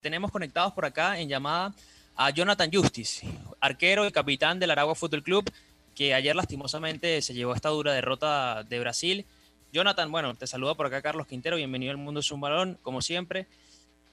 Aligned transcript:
tenemos 0.00 0.30
conectados 0.30 0.72
por 0.72 0.84
acá 0.84 1.18
en 1.18 1.28
llamada 1.28 1.74
a 2.16 2.30
Jonathan 2.30 2.70
Justice, 2.72 3.26
arquero 3.60 4.06
y 4.06 4.12
capitán 4.12 4.58
del 4.58 4.70
Aragua 4.70 4.94
Fútbol 4.94 5.22
Club, 5.22 5.50
que 5.94 6.14
ayer 6.14 6.34
lastimosamente 6.34 7.22
se 7.22 7.34
llevó 7.34 7.54
esta 7.54 7.68
dura 7.68 7.92
derrota 7.92 8.64
de 8.64 8.80
Brasil. 8.80 9.26
Jonathan, 9.72 10.10
bueno, 10.10 10.34
te 10.34 10.46
saluda 10.46 10.74
por 10.74 10.86
acá 10.86 11.02
Carlos 11.02 11.26
Quintero, 11.26 11.56
bienvenido 11.56 11.92
al 11.92 11.98
Mundo 11.98 12.20
un 12.30 12.40
Balón, 12.40 12.78
como 12.82 13.02
siempre. 13.02 13.46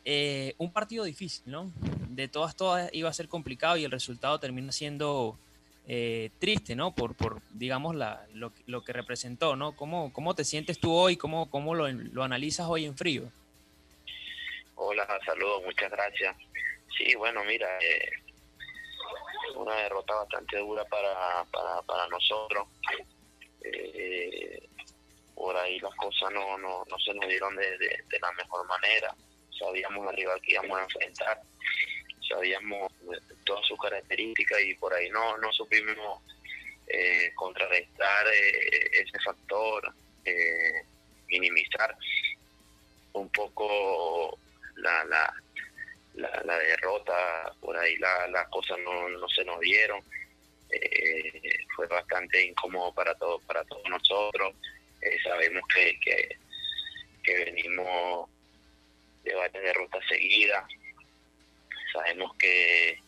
Eh, 0.06 0.54
un 0.58 0.72
partido 0.72 1.04
difícil, 1.04 1.44
¿no? 1.48 1.72
De 2.10 2.28
todas, 2.28 2.56
todas 2.56 2.90
iba 2.94 3.10
a 3.10 3.14
ser 3.14 3.28
complicado 3.28 3.78
y 3.78 3.84
el 3.84 3.92
resultado 3.92 4.40
termina 4.40 4.72
siendo 4.72 5.38
eh, 5.86 6.30
triste, 6.40 6.76
¿no? 6.76 6.94
Por, 6.96 7.16
por 7.16 7.42
digamos, 7.52 7.96
la, 7.96 8.26
lo, 8.34 8.84
que 8.84 8.94
representó, 8.94 9.56
¿no? 9.56 9.76
¿Cómo, 9.76 10.14
¿Cómo 10.14 10.34
te 10.34 10.46
sientes 10.46 10.80
tú 10.80 10.94
hoy? 10.94 11.18
¿Cómo, 11.18 11.50
cómo 11.50 11.76
lo, 11.76 11.90
lo 11.90 12.24
analizas 12.24 12.68
hoy 12.70 12.86
en 12.86 12.96
frío? 12.96 13.32
Hola, 14.80 15.08
saludos, 15.26 15.64
muchas 15.66 15.90
gracias. 15.90 16.38
Sí, 16.96 17.16
bueno, 17.16 17.44
mira, 17.46 17.68
eh, 17.82 18.12
una 19.56 19.74
derrota 19.74 20.14
bastante 20.14 20.60
dura 20.60 20.86
para, 20.86 21.44
para, 21.46 21.82
para 21.82 22.08
nosotros. 22.10 22.68
Eh, 23.64 24.70
por 25.34 25.58
ahí 25.58 25.80
las 25.80 25.96
cosas 25.96 26.32
no, 26.32 26.60
no, 26.60 26.86
no 26.86 27.00
se 27.00 27.12
nos 27.16 27.28
dieron 27.28 27.56
de, 27.56 27.78
de, 27.80 28.20
la 28.22 28.32
mejor 28.34 28.68
manera. 28.68 29.16
Sabíamos 29.58 30.06
la 30.06 30.12
rival 30.12 30.40
que 30.42 30.52
íbamos 30.52 30.78
a 30.78 30.84
enfrentar, 30.84 31.42
sabíamos 32.30 32.92
todas 33.46 33.66
sus 33.66 33.80
características 33.80 34.62
y 34.62 34.76
por 34.76 34.94
ahí 34.94 35.10
no, 35.10 35.38
no 35.40 35.52
supimos 35.54 36.22
eh, 36.86 37.32
contrarrestar 37.34 38.28
eh, 38.28 38.92
ese 39.02 39.20
factor, 39.26 39.92
eh, 40.24 40.84
minimizar 41.30 41.98
un 43.14 43.28
poco 43.30 44.38
la, 44.78 45.04
la, 45.06 45.34
la, 46.44 46.58
derrota, 46.58 47.54
por 47.62 47.78
ahí 47.78 47.96
las 47.98 48.48
cosas 48.50 48.78
no, 48.84 49.10
no 49.10 49.30
se 49.30 49.44
nos 49.46 49.60
dieron. 49.60 50.02
Eh, 50.70 51.66
fue 51.76 51.88
bastante 51.88 52.44
incómodo 52.44 52.94
para 52.94 53.16
todos 53.16 53.42
para 53.44 53.64
todos 53.66 53.88
nosotros. 53.90 54.56
Eh, 55.02 55.18
sabemos 55.24 55.64
que, 55.74 56.00
que, 56.00 56.38
venimos 57.46 58.30
de 59.24 59.36
varias 59.36 59.64
derrotas 59.64 60.04
seguidas. 60.08 60.66
Sabemos 61.94 62.36
que, 62.38 63.00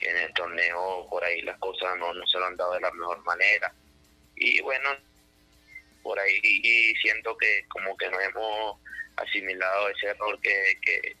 en 0.00 0.16
el 0.16 0.32
torneo 0.32 1.08
por 1.10 1.24
ahí 1.24 1.42
las 1.42 1.58
cosas 1.58 1.96
no, 1.98 2.12
no 2.14 2.26
se 2.26 2.38
lo 2.38 2.46
han 2.46 2.56
dado 2.56 2.74
de 2.74 2.80
la 2.80 2.90
mejor 2.92 3.22
manera. 3.24 3.72
Y 4.36 4.60
bueno, 4.62 4.90
por 6.02 6.18
ahí 6.18 6.94
siento 7.02 7.36
que 7.36 7.64
como 7.68 7.96
que 7.96 8.08
no 8.08 8.20
hemos 8.20 8.78
asimilado 9.18 9.88
ese 9.90 10.08
error 10.08 10.38
que, 10.40 10.78
que, 10.82 11.16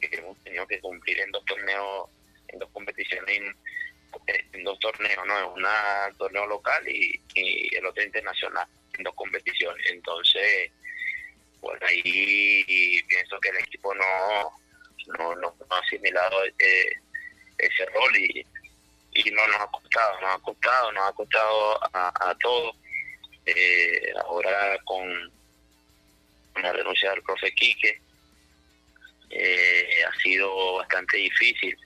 hemos 0.00 0.36
tenido 0.44 0.66
que 0.66 0.80
cumplir 0.80 1.20
en 1.20 1.30
dos 1.30 1.44
torneos, 1.44 2.08
en 2.48 2.58
dos 2.58 2.70
competiciones, 2.70 3.54
en, 4.26 4.64
dos 4.64 4.78
torneos, 4.78 5.26
¿no? 5.26 5.52
Una 5.52 6.10
torneo 6.18 6.46
local 6.46 6.88
y, 6.88 7.20
el 7.34 7.86
otro 7.86 8.02
internacional, 8.02 8.66
en 8.98 9.04
dos 9.04 9.14
competiciones. 9.14 9.84
Entonces, 9.90 10.70
por 11.60 11.82
ahí 11.84 13.02
pienso 13.06 13.38
que 13.40 13.50
el 13.50 13.58
equipo 13.58 13.94
no, 13.94 14.52
no, 15.18 15.34
no, 15.36 15.54
ha 15.70 15.78
asimilado 15.78 16.44
ese, 16.44 17.00
ese 17.58 17.86
rol 17.86 18.16
y, 18.16 18.46
y 19.12 19.30
no 19.30 19.46
nos 19.48 19.60
ha 19.60 19.66
costado, 19.66 20.20
nos 20.20 20.34
ha 20.34 20.38
costado, 20.38 20.92
nos 20.92 21.08
ha 21.08 21.12
costado 21.12 21.84
a, 21.94 22.30
a 22.30 22.34
todos. 22.36 22.76
Eh, 23.46 24.12
ahora 24.24 24.78
con 24.84 25.32
la 26.62 26.72
renuncia 26.72 27.10
del 27.10 27.22
profe 27.22 27.52
Quique. 27.52 28.00
Eh, 29.30 30.04
ha 30.06 30.20
sido 30.20 30.74
bastante 30.74 31.16
difícil. 31.16 31.76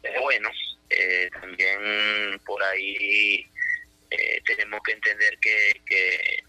Pero 0.00 0.22
bueno, 0.22 0.50
eh, 0.90 1.28
también 1.32 2.40
por 2.46 2.62
ahí 2.62 3.46
eh, 4.10 4.42
tenemos 4.44 4.80
que 4.82 4.92
entender 4.92 5.38
que, 5.38 5.80
que, 5.86 6.44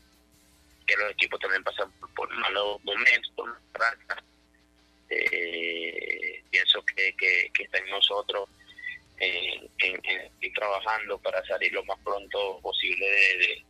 los 0.95 1.11
equipos 1.11 1.39
también 1.39 1.63
pasan 1.63 1.91
por, 2.15 2.29
malos 2.35 2.83
momentos, 2.83 3.31
por 3.35 3.57
pienso 6.51 6.85
que, 6.85 7.15
que, 7.15 7.63
está 7.63 7.79
en 7.79 7.89
nosotros 7.89 8.47
en, 9.17 10.53
trabajando 10.53 11.17
para 11.17 11.43
salir 11.45 11.73
lo 11.73 11.83
más 11.85 11.97
pronto 12.03 12.59
posible 12.61 13.05
de, 13.07 13.63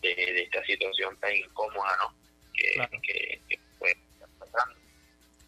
de 0.00 0.42
esta 0.42 0.64
situación 0.64 1.18
tan 1.20 1.36
incómoda, 1.36 1.96
¿no? 1.98 2.23
Que, 3.02 3.40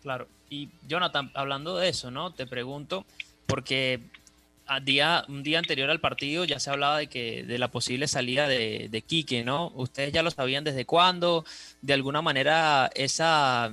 claro. 0.02 0.28
Y 0.48 0.68
Jonathan, 0.86 1.30
hablando 1.34 1.76
de 1.76 1.88
eso, 1.88 2.10
¿no? 2.10 2.32
Te 2.32 2.46
pregunto, 2.46 3.04
porque 3.46 4.00
a 4.66 4.80
día, 4.80 5.24
un 5.28 5.42
día 5.42 5.58
anterior 5.58 5.90
al 5.90 6.00
partido 6.00 6.44
ya 6.44 6.60
se 6.60 6.70
hablaba 6.70 6.98
de 6.98 7.08
que 7.08 7.42
de 7.44 7.58
la 7.58 7.68
posible 7.68 8.06
salida 8.08 8.48
de, 8.48 8.88
de 8.88 9.02
Quique, 9.02 9.44
¿no? 9.44 9.72
¿Ustedes 9.74 10.12
ya 10.12 10.22
lo 10.22 10.30
sabían 10.30 10.64
desde 10.64 10.84
cuándo? 10.84 11.44
¿De 11.82 11.92
alguna 11.92 12.22
manera 12.22 12.90
esa, 12.94 13.72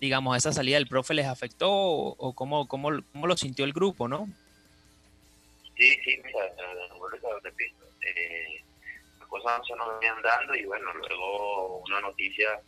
digamos, 0.00 0.36
esa 0.36 0.52
salida 0.52 0.76
del 0.76 0.86
profe 0.86 1.14
les 1.14 1.26
afectó 1.26 1.70
o, 1.70 2.32
cómo, 2.34 2.66
cómo, 2.66 3.02
cómo, 3.12 3.26
lo 3.26 3.36
sintió 3.36 3.64
el 3.64 3.72
grupo, 3.72 4.08
no? 4.08 4.28
Sí, 5.76 5.96
sí, 6.04 6.20
mira, 6.24 6.46
eh, 8.02 8.62
las 9.18 9.28
cosas 9.28 9.58
no 9.58 9.64
se 9.64 9.76
nos 9.76 9.98
venían 9.98 10.22
dando 10.22 10.54
y 10.54 10.64
bueno, 10.64 10.92
luego 10.94 11.78
una 11.86 12.00
noticia 12.00 12.60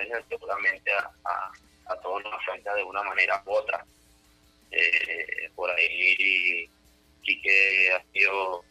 esa 0.00 0.22
seguramente 0.28 0.90
a, 0.92 1.52
a, 1.86 1.96
todos 2.00 2.22
nos 2.24 2.34
afecta 2.34 2.74
de 2.74 2.84
una 2.84 3.02
manera 3.02 3.42
u 3.46 3.52
otra. 3.52 3.84
Eh, 4.70 5.50
por 5.54 5.70
ahí 5.70 6.68
que 7.42 7.92
ha 7.92 8.02
sido 8.12 8.64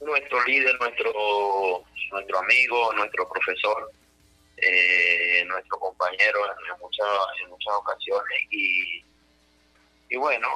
nuestro 0.00 0.44
líder, 0.44 0.78
nuestro 0.80 1.84
nuestro 2.10 2.38
amigo, 2.38 2.92
nuestro 2.94 3.28
profesor, 3.28 3.90
eh, 4.56 5.44
nuestro 5.46 5.78
compañero 5.78 6.40
en 6.46 6.80
muchas 6.80 7.06
en 7.42 7.50
muchas 7.50 7.74
ocasiones 7.74 8.42
y 8.50 9.04
y 10.08 10.16
bueno 10.16 10.48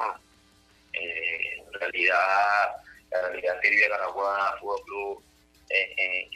eh, 0.93 1.57
en 1.57 1.73
realidad 1.73 2.75
la 3.11 3.21
realidad 3.29 3.61
que 3.61 3.69
vive 3.69 3.85
Aragua 3.93 4.57
Fútbol 4.59 4.81
Club 4.83 5.23
en, 5.69 6.29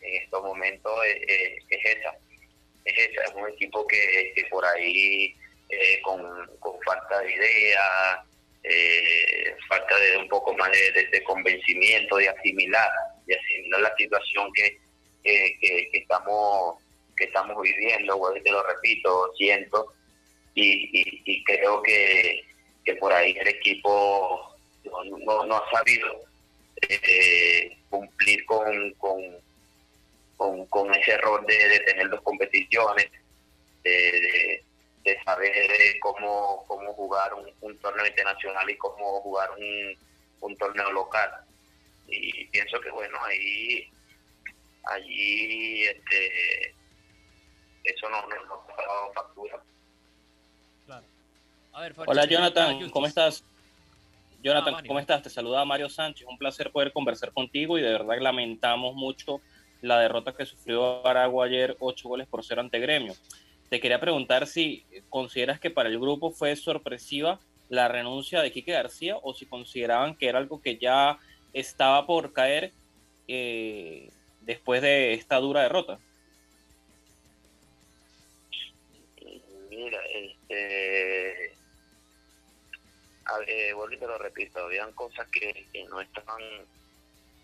en 0.00 0.22
estos 0.22 0.42
momentos 0.42 1.04
es 1.04 1.84
esa 1.84 2.16
es 2.84 3.34
un 3.34 3.48
equipo 3.48 3.86
que, 3.86 4.34
por 4.50 4.64
ahí 4.64 5.34
eh, 5.68 6.00
con, 6.02 6.22
falta 6.84 7.20
de 7.20 7.32
idea, 7.32 8.24
eh, 8.62 9.56
falta 9.68 9.98
de 9.98 10.18
un 10.18 10.28
poco 10.28 10.54
más 10.54 10.70
de, 10.70 11.22
convencimiento, 11.24 12.16
de 12.16 12.28
asimilar, 12.28 12.88
de 13.26 13.36
asimilar 13.36 13.80
la 13.80 13.96
situación 13.96 14.52
que, 14.52 14.78
que, 15.22 15.88
estamos 15.92 16.78
que 17.16 17.24
estamos 17.24 17.62
viviendo, 17.62 18.20
te 18.42 18.50
lo 18.50 18.62
repito, 18.64 19.32
siento, 19.36 19.94
y, 20.54 21.44
creo 21.44 21.82
que, 21.82 22.44
que 22.84 22.96
por 22.96 23.12
ahí 23.12 23.36
el 23.38 23.48
equipo 23.48 24.56
no, 24.84 25.44
no, 25.46 25.56
ha 25.56 25.70
sabido 25.70 26.20
eh, 26.88 27.76
cumplir 27.88 28.44
con, 28.46 28.92
con 28.94 29.43
con, 30.44 30.66
con 30.66 30.94
ese 30.94 31.12
error 31.12 31.44
de, 31.46 31.80
tener 31.86 32.10
dos 32.10 32.20
competiciones, 32.20 33.10
de, 33.82 34.62
saber 35.24 35.52
cómo, 36.00 36.64
cómo 36.66 36.92
jugar 36.92 37.32
un, 37.60 37.78
torneo 37.78 38.06
internacional 38.06 38.68
y 38.68 38.76
cómo 38.76 39.20
jugar 39.22 39.50
un, 39.52 39.96
un 40.40 40.56
torneo 40.56 40.90
local. 40.92 41.30
Y 42.08 42.46
pienso 42.48 42.78
que 42.80 42.90
bueno, 42.90 43.16
ahí 43.24 43.90
allí 44.84 45.84
este 45.84 46.74
eso 47.84 48.08
no 48.10 48.20
nos 48.26 48.68
ha 48.78 48.82
dado 48.82 49.12
factura. 49.14 49.62
Hola 52.06 52.26
Jonathan, 52.26 52.90
¿cómo 52.90 53.06
estás? 53.06 53.42
Jonathan, 54.42 54.74
ah, 54.76 54.82
¿cómo 54.86 55.00
estás? 55.00 55.22
Te 55.22 55.30
saluda 55.30 55.64
Mario 55.64 55.88
Sánchez. 55.88 56.26
Un 56.28 56.36
placer 56.36 56.70
poder 56.70 56.92
conversar 56.92 57.32
contigo 57.32 57.78
y 57.78 57.82
de 57.82 57.92
verdad 57.92 58.18
lamentamos 58.20 58.94
mucho 58.94 59.40
la 59.84 60.00
derrota 60.00 60.32
que 60.32 60.46
sufrió 60.46 61.06
Aragua 61.06 61.44
ayer, 61.46 61.76
ocho 61.78 62.08
goles 62.08 62.26
por 62.26 62.42
cero 62.42 62.62
ante 62.62 62.78
Gremio. 62.78 63.14
Te 63.68 63.80
quería 63.80 64.00
preguntar 64.00 64.46
si 64.46 64.84
consideras 65.10 65.60
que 65.60 65.70
para 65.70 65.90
el 65.90 66.00
grupo 66.00 66.30
fue 66.30 66.56
sorpresiva 66.56 67.38
la 67.68 67.88
renuncia 67.88 68.40
de 68.40 68.50
Quique 68.50 68.72
García 68.72 69.16
o 69.22 69.34
si 69.34 69.46
consideraban 69.46 70.16
que 70.16 70.28
era 70.28 70.38
algo 70.38 70.62
que 70.62 70.78
ya 70.78 71.18
estaba 71.52 72.06
por 72.06 72.32
caer 72.32 72.72
eh, 73.28 74.10
después 74.40 74.80
de 74.80 75.12
esta 75.14 75.36
dura 75.36 75.62
derrota. 75.62 75.98
Mira, 79.70 79.98
este, 80.14 81.52
a 83.26 83.38
ver, 83.38 83.74
lo 84.00 84.18
repito, 84.18 84.60
habían 84.60 84.92
cosas 84.92 85.28
que, 85.28 85.66
no 85.90 86.00
estaban 86.00 86.42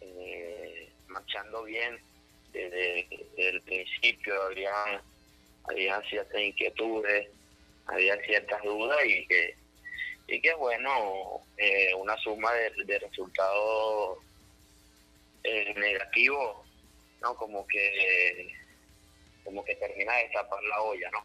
eh, 0.01 0.91
marchando 1.09 1.65
bien 1.65 1.99
desde, 2.53 3.09
el 3.37 3.61
principio 3.63 4.43
habían, 4.43 5.01
habían 5.65 6.03
ciertas 6.05 6.41
inquietudes, 6.41 7.29
había 7.87 8.17
ciertas 8.23 8.63
dudas 8.63 8.99
y 9.05 9.27
que, 9.27 9.55
y 10.29 10.41
que 10.41 10.55
bueno, 10.55 11.43
eh, 11.57 11.95
una 11.95 12.17
suma 12.19 12.53
de, 12.53 12.85
de 12.85 12.99
resultados 12.99 14.19
eh, 15.45 15.75
negativos, 15.75 16.67
¿no? 17.21 17.35
Como 17.35 17.67
que, 17.67 18.53
como 19.45 19.65
que 19.65 19.75
termina 19.77 20.15
de 20.17 20.29
tapar 20.31 20.63
la 20.65 20.83
olla, 20.83 21.11
¿no? 21.11 21.25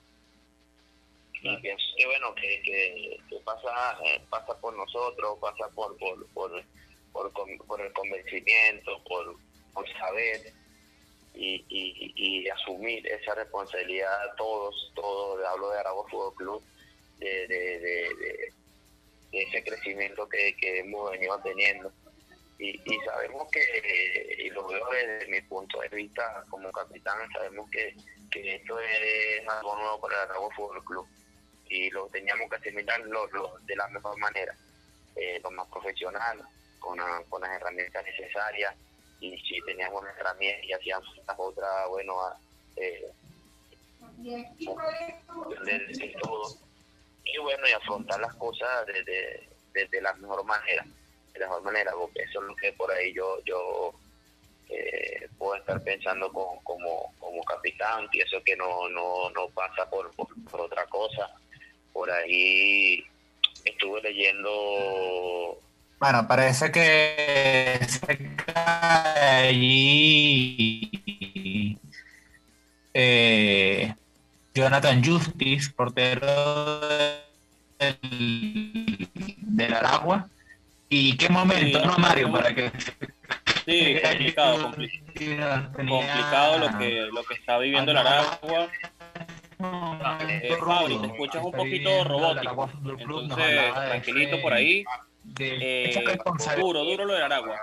Y 1.41 1.57
pienso 1.57 1.85
que 1.97 2.05
bueno, 2.07 2.33
que, 2.33 2.61
que, 2.63 3.19
pasa, 3.43 3.99
eh, 4.05 4.19
pasa 4.29 4.59
por 4.59 4.75
nosotros, 4.75 5.37
pasa 5.39 5.69
por, 5.75 5.95
por, 5.97 6.27
por, 6.29 6.63
por, 7.11 7.31
por 7.67 7.81
el 7.81 7.93
convencimiento, 7.93 9.03
por, 9.03 9.35
por 9.73 9.87
saber 9.93 10.53
y, 11.35 11.65
y, 11.69 12.13
y, 12.15 12.49
asumir 12.49 13.05
esa 13.07 13.35
responsabilidad 13.35 14.35
todos, 14.37 14.91
todos, 14.95 15.45
hablo 15.45 15.69
de 15.69 15.79
Aragua 15.79 16.07
Fútbol 16.09 16.35
Club, 16.35 16.63
de, 17.19 18.53
ese 19.31 19.63
crecimiento 19.63 20.27
que, 20.29 20.55
hemos 20.61 21.11
venido 21.11 21.37
teniendo. 21.41 21.91
Y, 22.57 22.69
y 22.69 22.99
sabemos 23.03 23.49
que, 23.51 23.61
y 24.39 24.49
lo 24.51 24.65
veo 24.67 24.89
desde 24.91 25.27
mi 25.27 25.41
punto 25.41 25.81
de 25.81 25.89
vista 25.89 26.43
como 26.49 26.71
capitán, 26.71 27.29
sabemos 27.33 27.69
que, 27.69 27.93
esto 28.33 28.79
es 28.79 29.47
algo 29.47 29.75
nuevo 29.77 30.01
para 30.01 30.23
el 30.23 30.29
Aragua 30.29 30.53
Fútbol 30.55 30.83
Club 30.83 31.07
y 31.69 31.89
lo 31.91 32.07
teníamos 32.07 32.49
que 32.49 32.57
asimilar 32.57 32.99
lo, 33.01 33.27
de 33.65 33.75
la 33.77 33.87
mejor 33.87 34.17
manera, 34.17 34.53
eh, 35.15 35.39
lo 35.41 35.51
más 35.51 35.67
profesional, 35.69 36.41
con 36.79 36.97
las 36.97 37.51
herramientas 37.51 38.05
necesarias 38.05 38.75
y 39.33 39.39
si 39.41 39.61
teníamos 39.61 40.01
una 40.01 40.11
herramienta 40.11 40.65
y 40.65 40.73
hacíamos 40.73 41.07
las 41.27 41.39
otras, 41.39 41.89
bueno, 41.89 42.15
eh, 42.75 43.11
todo. 46.21 46.57
Y 47.23 47.37
bueno, 47.39 47.67
y 47.67 47.71
afrontar 47.71 48.19
las 48.19 48.35
cosas 48.35 48.85
desde, 48.85 49.49
desde 49.73 50.01
la 50.01 50.13
mejor 50.13 50.43
manera, 50.45 50.85
la 51.33 51.47
mejor 51.47 51.63
manera, 51.63 51.91
porque 51.93 52.21
eso 52.21 52.41
es 52.41 52.47
lo 52.47 52.55
que 52.55 52.71
por 52.73 52.91
ahí 52.91 53.13
yo, 53.13 53.39
yo 53.43 53.93
eh, 54.69 55.27
puedo 55.37 55.55
estar 55.55 55.83
pensando 55.83 56.31
como, 56.31 56.61
como 56.63 57.43
capitán, 57.43 58.07
pienso 58.09 58.41
que 58.43 58.55
no, 58.55 58.89
no, 58.89 59.29
no 59.31 59.47
pasa 59.49 59.89
por, 59.89 60.11
por, 60.15 60.61
otra 60.61 60.85
cosa. 60.87 61.29
Por 61.93 62.09
ahí 62.11 63.05
estuve 63.63 64.01
leyendo 64.01 65.59
bueno, 65.99 66.27
parece 66.27 66.71
que 66.71 67.79
allí 69.15 70.91
eh, 72.93 73.93
Jonathan 74.53 75.03
Justice, 75.03 75.71
portero 75.75 76.79
del, 77.79 79.09
del 79.41 79.73
Aragua. 79.73 80.27
¿Y 80.87 81.17
qué 81.17 81.29
momento, 81.29 81.85
no, 81.85 81.97
Mario? 81.97 82.31
Para 82.31 82.53
que 82.53 82.71
Sí, 83.65 83.97
complicado, 84.01 84.71
complicado 85.75 86.59
lo 86.59 86.77
que, 86.77 87.09
lo 87.11 87.23
que 87.23 87.33
está 87.33 87.57
viviendo 87.57 87.91
el 87.91 87.97
Aragua. 87.97 88.69
Eh, 90.27 90.55
Fabri, 90.63 90.99
te 90.99 91.07
escuchas 91.07 91.43
un 91.43 91.51
poquito 91.51 92.03
robótico. 92.03 92.69
Entonces, 92.85 93.73
tranquilito 93.73 94.41
por 94.41 94.53
ahí 94.53 94.85
eh, 95.39 96.17
duro, 96.57 96.83
duro 96.83 97.05
lo 97.05 97.13
del 97.13 97.23
Aragua. 97.23 97.59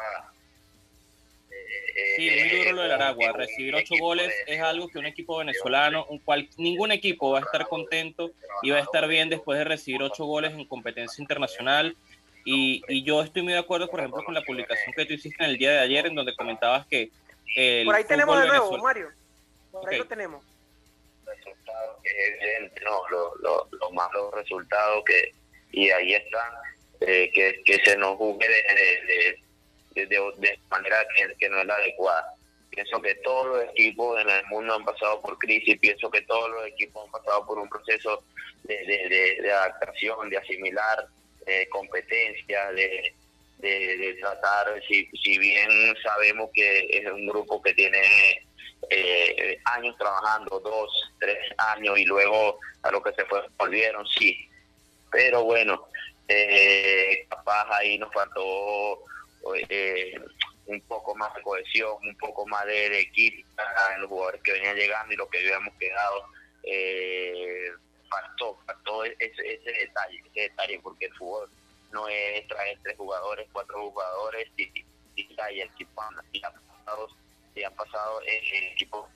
Sí, 2.17 2.31
muy 2.31 2.49
duro 2.59 2.73
lo 2.73 2.83
del 2.83 2.93
Aragua. 2.93 3.33
Recibir 3.33 3.75
ocho 3.75 3.95
goles 4.01 4.33
es 4.47 4.61
algo 4.61 4.89
que 4.89 4.99
un 4.99 5.07
equipo 5.07 5.39
venezolano, 5.39 6.07
un 6.07 6.19
cual, 6.19 6.49
ningún 6.57 6.93
equipo 6.93 7.31
va 7.31 7.39
a 7.39 7.43
estar 7.43 7.67
contento 7.69 8.31
y 8.63 8.71
va 8.71 8.79
a 8.79 8.81
estar 8.81 9.07
bien 9.09 9.29
después 9.29 9.59
de 9.59 9.65
recibir 9.65 10.03
ocho 10.03 10.25
goles 10.25 10.53
en 10.53 10.67
competencia 10.67 11.21
internacional. 11.23 11.97
Y, 12.45 12.83
y 12.89 13.05
yo 13.05 13.23
estoy 13.23 13.43
muy 13.43 13.53
de 13.53 13.61
acuerdo, 13.61 13.89
por 13.89 14.01
ejemplo, 14.01 14.25
con 14.25 14.35
la 14.35 14.43
publicación 14.43 14.93
que 14.95 15.07
tú 15.07 15.15
hiciste 15.15 15.45
en 15.45 15.51
el 15.51 15.59
día 15.59 15.71
de 15.71 15.79
ayer, 15.79 16.07
en 16.07 16.15
donde 16.15 16.35
comentabas 16.35 16.87
que. 16.87 17.11
por 17.85 17.95
ahí 17.95 18.05
tenemos 18.05 18.41
de 18.41 18.49
nuevo, 18.49 18.79
Mario. 18.79 19.11
Por 19.71 19.89
ahí 19.89 19.99
lo 19.99 20.07
tenemos. 20.07 20.45
no, 22.85 23.09
los 23.09 23.71
lo, 23.73 23.91
malos 23.93 24.35
resultados 24.35 25.05
que. 25.05 25.33
Y 25.73 25.89
ahí 25.91 26.15
están 26.15 26.53
eh, 27.07 27.31
que, 27.65 27.81
se 27.85 27.97
nos 27.97 28.17
juzgue 28.17 28.49
de, 28.49 29.39
de, 29.95 30.07
de, 30.37 30.59
manera 30.71 31.07
que, 31.39 31.49
no 31.49 31.61
es 31.61 31.67
la 31.67 31.75
adecuada. 31.75 32.35
Pienso 32.71 33.03
que 33.03 33.15
todos 33.17 33.47
los 33.47 33.65
equipos 33.71 34.21
en 34.21 34.31
el 34.31 34.47
mundo 34.47 34.75
han 34.75 34.85
pasado 34.85 35.21
por 35.21 35.39
crisis, 35.39 35.79
pienso 35.79 36.11
que 36.11 36.23
todos 36.23 36.51
los 36.51 36.67
equipos 36.67 37.05
han 37.05 37.13
pasado 37.13 37.47
por 37.47 37.59
un 37.59 37.69
proceso 37.69 38.25
de, 38.65 39.51
adaptación, 39.53 40.31
de 40.31 40.39
asimilar 40.39 41.07
eh, 41.47 41.69
competencias, 41.69 42.75
de, 42.75 43.15
de, 43.59 44.17
tratar, 44.21 44.83
si, 44.89 45.07
si 45.23 45.39
bien 45.39 45.95
sabemos 46.03 46.51
que 46.55 46.87
es 46.91 47.11
un 47.11 47.27
grupo 47.27 47.61
que 47.61 47.75
tiene 47.75 48.01
eh, 48.91 49.59
años 49.65 49.97
trabajando, 49.99 50.61
dos, 50.61 51.13
tres 51.21 51.39
años, 51.59 51.99
y 51.99 52.05
luego 52.05 52.59
a 52.83 52.91
lo 52.91 53.03
que 53.03 53.13
se 53.13 53.25
fue 53.27 53.43
volvieron, 53.59 54.07
sí. 54.07 54.49
Pero 55.11 55.45
bueno, 55.45 55.87
eh, 56.29 57.27
capaz 57.29 57.67
ahí 57.77 57.99
nos 57.99 58.13
faltó 58.13 59.05
eh, 59.69 60.15
un 60.67 60.81
poco 60.83 61.15
más 61.15 61.35
de 61.35 61.43
cohesión, 61.43 61.97
un 62.03 62.17
poco 62.17 62.47
más 62.47 62.65
de, 62.67 63.01
equipo 63.01 63.49
en 63.95 64.01
los 64.01 64.09
jugadores 64.09 64.43
que 64.43 64.53
venían 64.53 64.77
llegando 64.77 65.13
y 65.13 65.17
lo 65.17 65.29
que 65.29 65.39
habíamos 65.39 65.75
quedado. 65.75 66.25
Eh, 66.65 67.73
faltó, 68.09 68.59
faltó 68.67 69.05
ese, 69.05 69.21
ese 69.21 69.73
detalle, 69.73 70.23
ese 70.27 70.41
detalle, 70.43 70.81
porque 70.83 71.07
el 71.07 71.15
fútbol 71.15 71.51
no 71.93 72.09
es 72.09 72.47
traer 72.47 72.79
tres 72.83 72.97
jugadores, 72.97 73.49
cuatro 73.53 73.91
jugadores 73.91 74.49
y, 74.57 74.63
y, 74.65 74.87
y 75.17 75.61
el 75.61 75.69
equipo 75.69 76.03
anda, 76.03 76.25
y 76.33 76.45
han 76.45 76.53
pasado, 76.53 77.09
y 77.55 77.63
han 77.63 77.75
pasado 77.75 78.21
el, 78.21 78.65
equipo. 78.73 79.09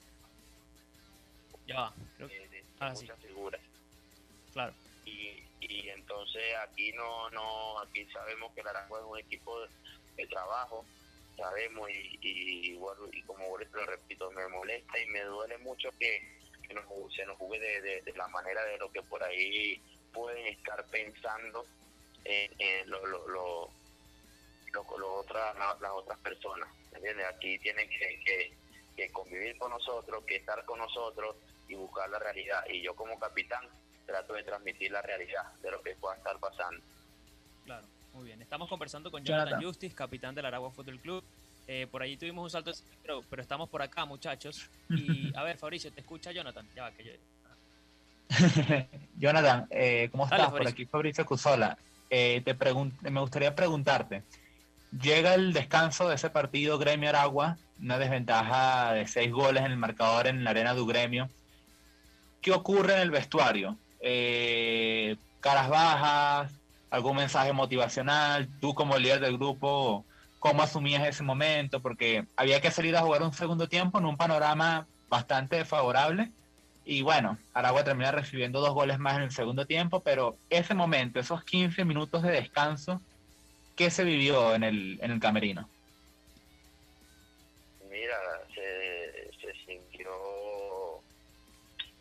Ya, 1.67 1.91
creo 2.17 2.27
que. 2.27 2.47
De, 2.47 2.63
muchas 2.79 3.19
figuras. 3.19 3.61
Claro 4.53 4.73
y 5.07 5.43
entonces 5.61 6.43
aquí 6.61 6.91
no 6.93 7.29
no 7.31 7.79
aquí 7.79 8.05
sabemos 8.11 8.53
que 8.53 8.61
el 8.61 8.67
Arango 8.67 8.97
es 8.97 9.05
un 9.05 9.19
equipo 9.19 9.59
de, 10.15 10.27
trabajo 10.27 10.85
sabemos 11.35 11.89
y, 11.89 12.19
y, 12.21 12.75
bueno 12.75 13.07
y 13.11 13.21
como 13.23 13.57
lo 13.57 13.85
repito 13.85 14.31
me 14.31 14.47
molesta 14.47 14.99
y 14.99 15.05
me 15.07 15.21
duele 15.23 15.57
mucho 15.59 15.89
que, 15.99 16.21
se 17.15 17.25
nos 17.25 17.37
juegue 17.37 17.81
de, 17.81 18.13
la 18.15 18.27
manera 18.27 18.63
de 18.65 18.77
lo 18.77 18.91
que 18.91 19.01
por 19.03 19.23
ahí 19.23 19.81
pueden 20.13 20.47
estar 20.47 20.83
pensando 20.87 21.65
en, 22.25 22.89
lo, 22.89 23.05
lo, 23.05 23.27
lo, 23.27 23.71
las 25.23 25.91
otras 25.93 26.19
personas 26.19 26.69
aquí 27.29 27.57
tienen 27.59 27.89
que, 27.89 28.53
que 28.95 29.11
convivir 29.11 29.57
con 29.57 29.71
nosotros 29.71 30.23
que 30.25 30.37
estar 30.37 30.63
con 30.65 30.79
nosotros 30.79 31.35
y 31.67 31.75
buscar 31.75 32.09
la 32.09 32.19
realidad. 32.19 32.63
Y 32.69 32.81
yo 32.81 32.95
como 32.95 33.19
capitán 33.19 33.67
trato 34.07 34.33
de 34.33 34.43
transmitir 34.43 34.91
la 34.91 35.01
realidad 35.01 35.43
de 35.61 35.69
lo 35.69 35.81
que 35.83 35.95
pueda 35.95 36.15
estar 36.15 36.39
pasando. 36.39 36.81
Claro, 37.65 37.85
muy 38.13 38.25
bien. 38.25 38.41
Estamos 38.41 38.69
conversando 38.69 39.11
con 39.11 39.23
Jonathan, 39.23 39.61
Justice, 39.61 39.93
capitán 39.93 40.33
del 40.33 40.45
Aragua 40.45 40.71
Fútbol 40.71 40.99
Club. 40.99 41.23
Eh, 41.67 41.85
por 41.91 42.01
allí 42.01 42.15
tuvimos 42.15 42.43
un 42.43 42.49
salto, 42.49 42.71
pero, 43.03 43.21
pero 43.29 43.41
estamos 43.41 43.69
por 43.69 43.81
acá, 43.81 44.05
muchachos. 44.05 44.69
Y 44.89 45.31
a 45.37 45.43
ver, 45.43 45.57
Fabricio, 45.57 45.91
¿te 45.91 45.99
escucha 45.99 46.31
Jonathan? 46.31 46.65
Ya 46.75 46.83
va, 46.83 46.91
que 46.91 47.03
yo... 47.03 47.11
Jonathan, 49.17 49.67
eh, 49.69 50.07
¿cómo 50.11 50.23
estás? 50.23 50.49
Por 50.49 50.67
aquí 50.67 50.85
Fabricio 50.85 51.25
Cusola. 51.25 51.77
Eh, 52.09 52.41
te 52.45 52.55
me 53.09 53.19
gustaría 53.19 53.53
preguntarte, 53.53 54.23
llega 55.01 55.33
el 55.33 55.51
descanso 55.51 56.07
de 56.07 56.15
ese 56.15 56.29
partido 56.29 56.77
Gremio 56.77 57.09
Aragua, 57.09 57.57
una 57.81 57.97
desventaja 57.97 58.93
de 58.93 59.05
seis 59.07 59.29
goles 59.29 59.65
en 59.65 59.71
el 59.71 59.77
marcador 59.77 60.27
en 60.27 60.45
la 60.45 60.51
arena 60.51 60.73
du 60.73 60.85
Gremio. 60.85 61.29
¿Qué 62.41 62.53
ocurre 62.53 62.93
en 62.93 63.01
el 63.01 63.11
vestuario? 63.11 63.77
Eh, 63.99 65.15
caras 65.39 65.69
bajas, 65.69 66.51
algún 66.89 67.17
mensaje 67.17 67.53
motivacional, 67.53 68.47
tú 68.59 68.73
como 68.73 68.97
líder 68.97 69.19
del 69.19 69.37
grupo, 69.37 70.05
cómo 70.39 70.63
asumías 70.63 71.05
ese 71.05 71.23
momento, 71.23 71.81
porque 71.81 72.25
había 72.35 72.61
que 72.61 72.71
salir 72.71 72.95
a 72.95 73.01
jugar 73.01 73.23
un 73.23 73.33
segundo 73.33 73.67
tiempo 73.67 73.99
en 73.99 74.05
un 74.05 74.17
panorama 74.17 74.87
bastante 75.09 75.65
favorable. 75.65 76.31
Y 76.85 77.01
bueno, 77.01 77.37
Aragua 77.53 77.83
termina 77.83 78.11
recibiendo 78.11 78.61
dos 78.61 78.73
goles 78.73 78.97
más 78.97 79.17
en 79.17 79.23
el 79.23 79.31
segundo 79.31 79.65
tiempo, 79.65 80.01
pero 80.01 80.37
ese 80.49 80.73
momento, 80.73 81.19
esos 81.19 81.43
15 81.43 81.83
minutos 81.83 82.23
de 82.23 82.31
descanso, 82.31 83.01
¿qué 83.75 83.89
se 83.89 84.05
vivió 84.05 84.55
en 84.55 84.63
el, 84.63 84.99
en 85.01 85.11
el 85.11 85.19
camerino? 85.19 85.69
Mira, 87.89 88.15
se, 88.55 89.29
se 89.41 89.53
sintió 89.65 90.09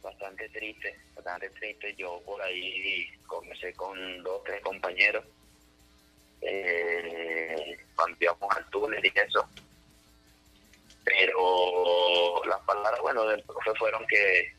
bastante 0.03 0.49
triste 0.51 1.06
bastante 1.27 1.51
triste. 1.59 1.95
Yo 1.97 2.23
por 2.25 2.41
ahí 2.41 3.09
comencé 3.27 3.73
con 3.75 4.23
dos, 4.23 4.43
tres 4.45 4.63
compañeros. 4.63 5.25
Eh, 6.41 7.79
al 7.99 8.71
túnel 8.71 9.05
y 9.05 9.19
eso. 9.19 9.49
Pero 11.05 12.45
las 12.45 12.61
palabras, 12.61 13.01
bueno, 13.01 13.25
del 13.27 13.43
profe 13.43 13.75
fueron 13.79 14.07
que, 14.07 14.53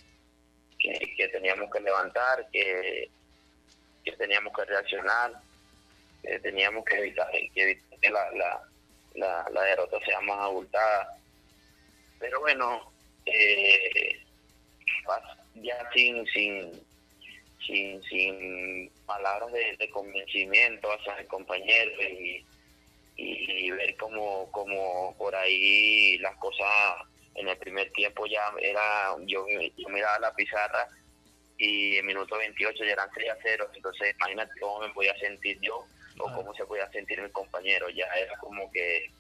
que, 0.80 1.28
teníamos 1.30 1.72
que 1.72 1.80
levantar, 1.80 2.48
que, 2.52 3.10
que 4.04 4.12
teníamos 4.14 4.54
que 4.54 4.66
reaccionar, 4.66 5.34
que 6.24 6.40
teníamos 6.40 6.84
que 6.86 6.98
evitar 6.98 7.30
que, 7.32 7.82
la, 8.10 8.32
la, 9.16 9.50
la, 9.50 9.62
derrota 9.64 10.00
sea 10.06 10.20
más 10.22 10.40
abultada. 10.40 11.18
Pero 12.20 12.40
bueno, 12.40 12.92
eh, 13.26 14.26
ya 15.62 15.90
sin, 15.94 16.26
sin, 16.28 16.72
sin, 17.66 18.04
sin 18.04 18.92
palabras 19.06 19.52
de, 19.52 19.90
convencimiento 19.90 20.92
hacia 20.92 21.16
el 21.20 21.28
compañero 21.28 21.92
y, 22.02 22.46
y, 23.16 23.72
ver 23.72 23.96
cómo, 23.98 24.52
como 24.52 25.16
por 25.18 25.36
ahí 25.36 26.18
las 26.20 26.36
cosas 26.38 26.68
en 27.36 27.48
el 27.48 27.58
primer 27.58 27.92
tiempo 27.92 28.26
ya 28.26 28.52
era, 28.62 29.16
yo, 29.26 29.46
yo 29.78 29.90
miraba 29.90 30.20
la 30.20 30.34
pizarra 30.34 30.88
y 31.58 31.98
en 31.98 32.06
minuto 32.06 32.38
28 32.38 32.84
ya 32.84 32.92
eran 32.92 33.10
3 33.14 33.30
a 33.32 33.38
0, 33.42 33.70
entonces 33.74 34.16
imagínate 34.16 34.60
cómo 34.60 34.80
me 34.80 34.94
voy 34.94 35.08
a 35.08 35.18
sentir 35.18 35.60
yo 35.62 35.86
o 36.20 36.34
cómo 36.34 36.54
se 36.56 36.66
podía 36.66 36.90
sentir 36.92 37.22
mi 37.22 37.30
compañero, 37.30 37.90
ya 37.90 38.06
era 38.16 38.36
como 38.38 38.72
que 38.72 39.12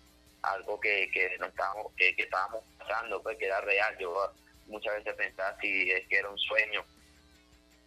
algo 0.41 0.79
que, 0.79 1.09
que 1.11 1.35
no 1.39 1.47
estábamos, 1.47 1.91
que, 1.95 2.15
que 2.15 2.23
estábamos 2.23 2.63
pasando, 2.77 3.21
pues 3.21 3.37
que 3.37 3.45
era 3.45 3.61
real, 3.61 3.95
yo 3.99 4.31
muchas 4.67 4.95
veces 4.95 5.13
pensaba 5.15 5.57
si 5.59 5.91
es 5.91 6.07
que 6.07 6.17
era 6.17 6.29
un 6.29 6.37
sueño, 6.37 6.83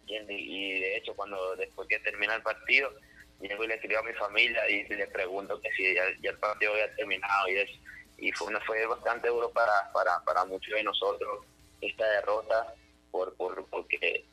y 0.07 0.79
de 0.79 0.97
hecho 0.97 1.13
cuando 1.15 1.55
después 1.55 1.87
que 1.87 1.99
termina 1.99 2.35
el 2.35 2.41
partido, 2.41 2.91
llego 3.39 3.63
y 3.63 3.67
le 3.67 3.75
escribo 3.75 3.99
a 3.99 4.03
mi 4.03 4.13
familia 4.13 4.69
y 4.69 4.83
le 4.87 5.07
pregunto 5.07 5.59
que 5.61 5.71
si 5.71 5.93
ya, 5.93 6.03
el 6.05 6.37
partido 6.37 6.73
había 6.73 6.93
terminado 6.95 7.49
y 7.49 7.57
eso. 7.57 7.73
Y 8.17 8.31
fue, 8.33 8.47
una, 8.47 8.59
fue 8.61 8.85
bastante 8.85 9.29
duro 9.29 9.49
para, 9.51 9.91
para, 9.93 10.23
para 10.23 10.45
muchos 10.45 10.73
de 10.73 10.83
nosotros 10.83 11.43
esta 11.81 12.05
derrota 12.05 12.75
por, 13.09 13.35
por, 13.35 13.65
porque, 13.67 14.23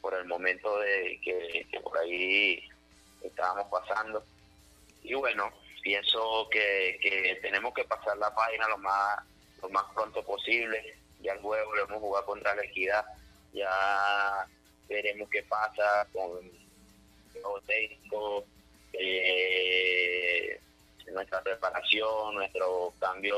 por 0.00 0.14
el 0.14 0.26
momento 0.26 0.78
de 0.80 1.18
que, 1.22 1.80
por 1.82 1.96
ahí 1.98 2.62
estábamos 3.22 3.66
pasando. 3.70 4.22
Y 5.02 5.14
bueno, 5.14 5.50
pienso 5.82 6.48
que, 6.50 6.98
que 7.00 7.38
tenemos 7.40 7.72
que 7.72 7.84
pasar 7.84 8.18
la 8.18 8.34
página 8.34 8.68
lo 8.68 8.78
más, 8.78 9.24
lo 9.62 9.70
más 9.70 9.84
pronto 9.94 10.22
posible. 10.22 10.96
Ya 11.22 11.32
el 11.32 11.40
juego 11.40 11.74
lo 11.74 11.84
hemos 11.84 12.00
jugado 12.00 12.26
contra 12.26 12.54
la 12.54 12.64
equidad. 12.64 13.04
Ya 13.52 14.46
veremos 14.88 15.28
qué 15.30 15.42
pasa 15.44 16.06
con 16.12 16.50
nuevo 17.34 17.60
técnico, 17.62 18.44
eh, 18.92 20.60
nuestra 21.12 21.42
preparación, 21.42 22.34
nuestro 22.34 22.92
cambio 23.00 23.36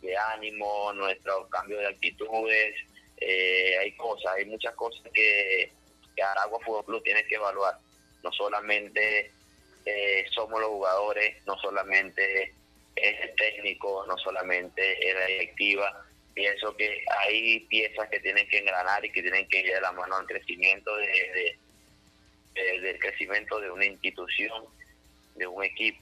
de 0.00 0.16
ánimo, 0.16 0.92
nuestro 0.92 1.48
cambio 1.48 1.78
de 1.78 1.88
actitudes. 1.88 2.74
Eh, 3.18 3.78
hay 3.78 3.92
cosas, 3.96 4.34
hay 4.34 4.46
muchas 4.46 4.74
cosas 4.74 5.02
que, 5.12 5.70
que 6.16 6.22
Aragua 6.22 6.58
Fútbol 6.60 6.84
Club 6.84 7.02
tiene 7.02 7.24
que 7.26 7.36
evaluar. 7.36 7.78
No 8.22 8.32
solamente 8.32 9.30
eh, 9.84 10.24
somos 10.30 10.60
los 10.60 10.70
jugadores, 10.70 11.36
no 11.46 11.56
solamente 11.58 12.54
es 12.96 13.20
el 13.20 13.34
técnico, 13.36 14.04
no 14.06 14.16
solamente 14.18 15.08
es 15.08 15.14
la 15.14 15.26
directiva, 15.26 16.04
pienso 16.34 16.76
que 16.76 17.04
hay 17.20 17.60
piezas 17.60 18.08
que 18.08 18.20
tienen 18.20 18.48
que 18.48 18.58
engranar 18.58 19.04
y 19.04 19.10
que 19.10 19.22
tienen 19.22 19.48
que 19.48 19.60
ir 19.60 19.74
a 19.76 19.80
la 19.80 19.92
mano 19.92 20.16
al 20.16 20.26
crecimiento 20.26 20.94
de, 20.96 21.58
del 22.54 22.98
crecimiento 22.98 23.60
de 23.60 23.70
una 23.70 23.84
institución, 23.84 24.64
de 25.36 25.46
un 25.46 25.62
equipo. 25.64 26.00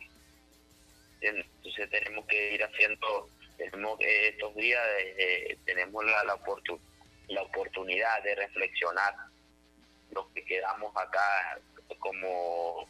Entonces 1.20 1.90
tenemos 1.90 2.26
que 2.26 2.54
ir 2.54 2.64
haciendo, 2.64 3.28
estos 3.58 4.54
días 4.56 4.80
eh, 4.98 5.58
tenemos 5.66 6.04
la, 6.04 6.24
la, 6.24 6.38
la 7.28 7.42
oportunidad 7.42 8.22
de 8.22 8.34
reflexionar 8.34 9.14
los 10.12 10.26
que 10.30 10.44
quedamos 10.44 10.96
acá 10.96 11.58
como 11.98 12.88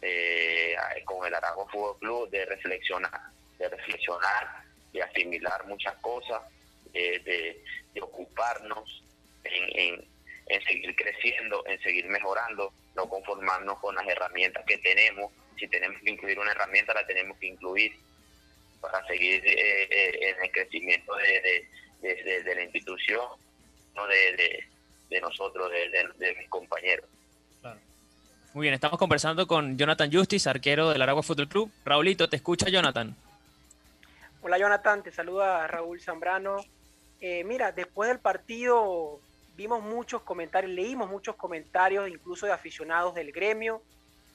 eh, 0.00 0.74
con 1.04 1.26
el 1.26 1.34
Aragón 1.34 1.68
Fútbol 1.68 1.98
Club, 1.98 2.30
de 2.30 2.46
reflexionar, 2.46 3.20
de 3.58 3.68
reflexionar, 3.68 4.64
y 4.92 5.00
asimilar 5.00 5.66
muchas 5.66 5.94
cosas 5.96 6.42
de, 7.24 7.62
ocuparnos 8.00 9.02
en, 9.44 10.04
seguir 10.66 10.94
creciendo, 10.94 11.64
en 11.66 11.80
seguir 11.80 12.06
mejorando, 12.06 12.72
no 12.94 13.08
conformarnos 13.08 13.78
con 13.78 13.94
las 13.94 14.06
herramientas 14.06 14.64
que 14.66 14.78
tenemos. 14.78 15.32
Si 15.58 15.66
tenemos 15.68 16.00
que 16.02 16.10
incluir 16.10 16.38
una 16.38 16.52
herramienta, 16.52 16.92
la 16.94 17.06
tenemos 17.06 17.38
que 17.38 17.46
incluir 17.46 17.92
para 18.80 19.04
seguir 19.06 19.42
eh, 19.46 19.88
eh, 19.90 20.34
en 20.36 20.44
el 20.44 20.50
crecimiento 20.50 21.14
de, 21.16 21.66
de, 22.02 22.54
la 22.54 22.62
institución, 22.62 23.26
no 23.94 24.06
de, 24.06 25.20
nosotros, 25.20 25.70
de, 25.70 26.36
mis 26.38 26.48
compañeros. 26.48 27.06
Muy 28.52 28.64
bien, 28.64 28.74
estamos 28.74 28.98
conversando 28.98 29.46
con 29.46 29.76
Jonathan 29.76 30.10
Justice, 30.10 30.48
arquero 30.48 30.90
del 30.90 31.02
Aragua 31.02 31.22
Fútbol 31.22 31.48
Club. 31.48 31.70
Raulito, 31.84 32.28
te 32.28 32.36
escucha 32.36 32.70
Jonathan. 32.70 33.14
Hola 34.40 34.58
Jonathan, 34.58 35.02
te 35.02 35.10
saluda 35.10 35.66
Raúl 35.66 36.00
Zambrano, 36.00 36.64
eh, 37.20 37.44
mira, 37.44 37.72
después 37.72 38.08
del 38.08 38.18
partido 38.18 39.20
vimos 39.56 39.82
muchos 39.82 40.22
comentarios, 40.22 40.72
leímos 40.72 41.08
muchos 41.08 41.36
comentarios, 41.36 42.08
incluso 42.08 42.46
de 42.46 42.52
aficionados 42.52 43.14
del 43.14 43.32
gremio, 43.32 43.82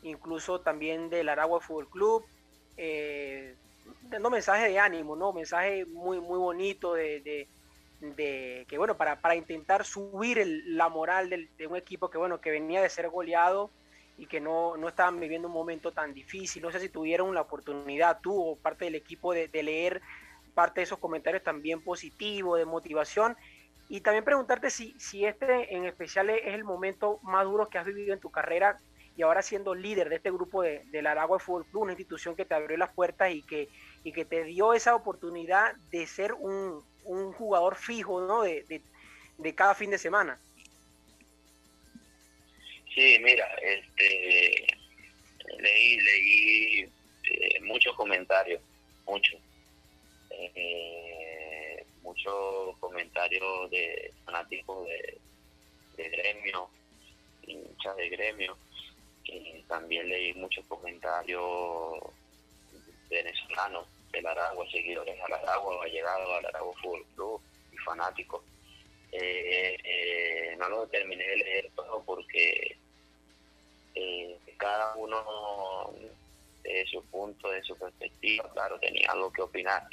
incluso 0.03 0.61
también 0.61 1.09
del 1.09 1.29
Aragua 1.29 1.61
Fútbol 1.61 1.87
Club, 1.89 2.25
eh, 2.77 3.55
dando 4.09 4.29
mensajes 4.29 4.67
de 4.67 4.79
ánimo, 4.79 5.15
¿no? 5.15 5.31
Mensaje 5.31 5.85
muy, 5.85 6.19
muy 6.19 6.39
bonito 6.39 6.93
de, 6.93 7.47
que, 8.17 8.77
bueno, 8.77 8.97
para, 8.97 9.21
para 9.21 9.35
intentar 9.35 9.85
subir 9.85 10.43
la 10.65 10.89
moral 10.89 11.29
de 11.29 11.67
un 11.67 11.75
equipo 11.75 12.09
que, 12.09 12.17
bueno, 12.17 12.41
que 12.41 12.49
venía 12.49 12.81
de 12.81 12.89
ser 12.89 13.09
goleado 13.09 13.69
y 14.17 14.25
que 14.25 14.39
no, 14.39 14.75
no 14.77 14.87
estaban 14.87 15.19
viviendo 15.19 15.47
un 15.47 15.53
momento 15.53 15.91
tan 15.91 16.13
difícil. 16.13 16.63
No 16.63 16.71
sé 16.71 16.79
si 16.79 16.89
tuvieron 16.89 17.33
la 17.35 17.41
oportunidad, 17.41 18.19
tú 18.21 18.39
o 18.39 18.55
parte 18.55 18.85
del 18.85 18.95
equipo, 18.95 19.33
de, 19.33 19.47
de 19.47 19.63
leer 19.63 20.01
parte 20.53 20.81
de 20.81 20.85
esos 20.85 20.99
comentarios 20.99 21.43
también 21.43 21.81
positivos, 21.81 22.59
de 22.59 22.65
motivación. 22.65 23.35
Y 23.89 24.01
también 24.01 24.23
preguntarte 24.23 24.69
si, 24.69 24.97
si 24.99 25.25
este 25.25 25.75
en 25.75 25.85
especial 25.85 26.29
es 26.29 26.53
el 26.53 26.63
momento 26.63 27.19
más 27.23 27.43
duro 27.43 27.69
que 27.69 27.77
has 27.77 27.85
vivido 27.85 28.13
en 28.13 28.19
tu 28.19 28.31
carrera 28.31 28.77
y 29.17 29.23
ahora 29.23 29.41
siendo 29.41 29.75
líder 29.75 30.09
de 30.09 30.15
este 30.15 30.31
grupo 30.31 30.61
de, 30.61 30.83
del 30.91 31.07
Aragua 31.07 31.39
Fútbol 31.39 31.65
Club, 31.65 31.83
una 31.83 31.91
institución 31.91 32.35
que 32.35 32.45
te 32.45 32.53
abrió 32.53 32.77
las 32.77 32.93
puertas 32.93 33.31
y 33.31 33.41
que, 33.43 33.67
y 34.03 34.13
que 34.13 34.25
te 34.25 34.43
dio 34.45 34.73
esa 34.73 34.95
oportunidad 34.95 35.75
de 35.91 36.07
ser 36.07 36.33
un, 36.33 36.83
un 37.03 37.33
jugador 37.33 37.75
fijo 37.75 38.21
¿no? 38.21 38.43
de, 38.43 38.81
de, 39.37 39.55
cada 39.55 39.75
fin 39.75 39.91
de 39.91 39.97
semana. 39.97 40.39
Sí, 42.93 43.17
mira, 43.21 43.45
este, 43.61 44.67
leí, 45.59 45.99
leí 45.99 46.91
eh, 47.23 47.59
muchos 47.63 47.95
comentarios, 47.95 48.61
muchos 49.05 49.39
eh, 50.55 51.85
muchos 52.01 52.77
comentarios 52.79 53.69
de 53.69 54.13
fanáticos 54.25 54.87
de, 54.87 56.09
gremio, 56.09 56.69
hinchas 57.45 57.95
de 57.95 58.09
gremio. 58.09 58.57
también 59.67 60.09
leí 60.09 60.33
muchos 60.33 60.65
comentarios 60.65 61.99
venezolanos 63.09 63.87
del 64.11 64.25
Aragua, 64.25 64.65
seguidores 64.69 65.19
al 65.21 65.33
Aragua, 65.33 65.85
llegado 65.87 66.35
al 66.35 66.45
Aragua 66.45 66.73
Fútbol 66.81 67.05
Club 67.15 67.41
y 67.71 67.77
fanáticos. 67.77 68.41
Eh, 69.11 69.77
eh, 69.83 70.55
no 70.57 70.69
lo 70.69 70.87
terminé 70.87 71.27
de 71.27 71.35
leer 71.37 71.69
todo 71.75 72.01
porque 72.05 72.77
eh, 73.95 74.37
cada 74.57 74.95
uno 74.95 75.93
de 76.63 76.85
su 76.85 77.03
punto, 77.05 77.49
de 77.49 77.63
su 77.63 77.77
perspectiva, 77.77 78.49
claro, 78.53 78.79
tenía 78.79 79.11
algo 79.11 79.31
que 79.31 79.41
opinar 79.41 79.87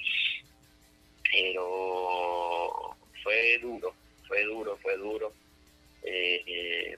pero 1.30 2.96
fue 3.22 3.58
duro, 3.58 3.94
fue 4.26 4.42
duro, 4.44 4.76
fue 4.78 4.96
duro. 4.96 5.32
Eh, 6.02 6.96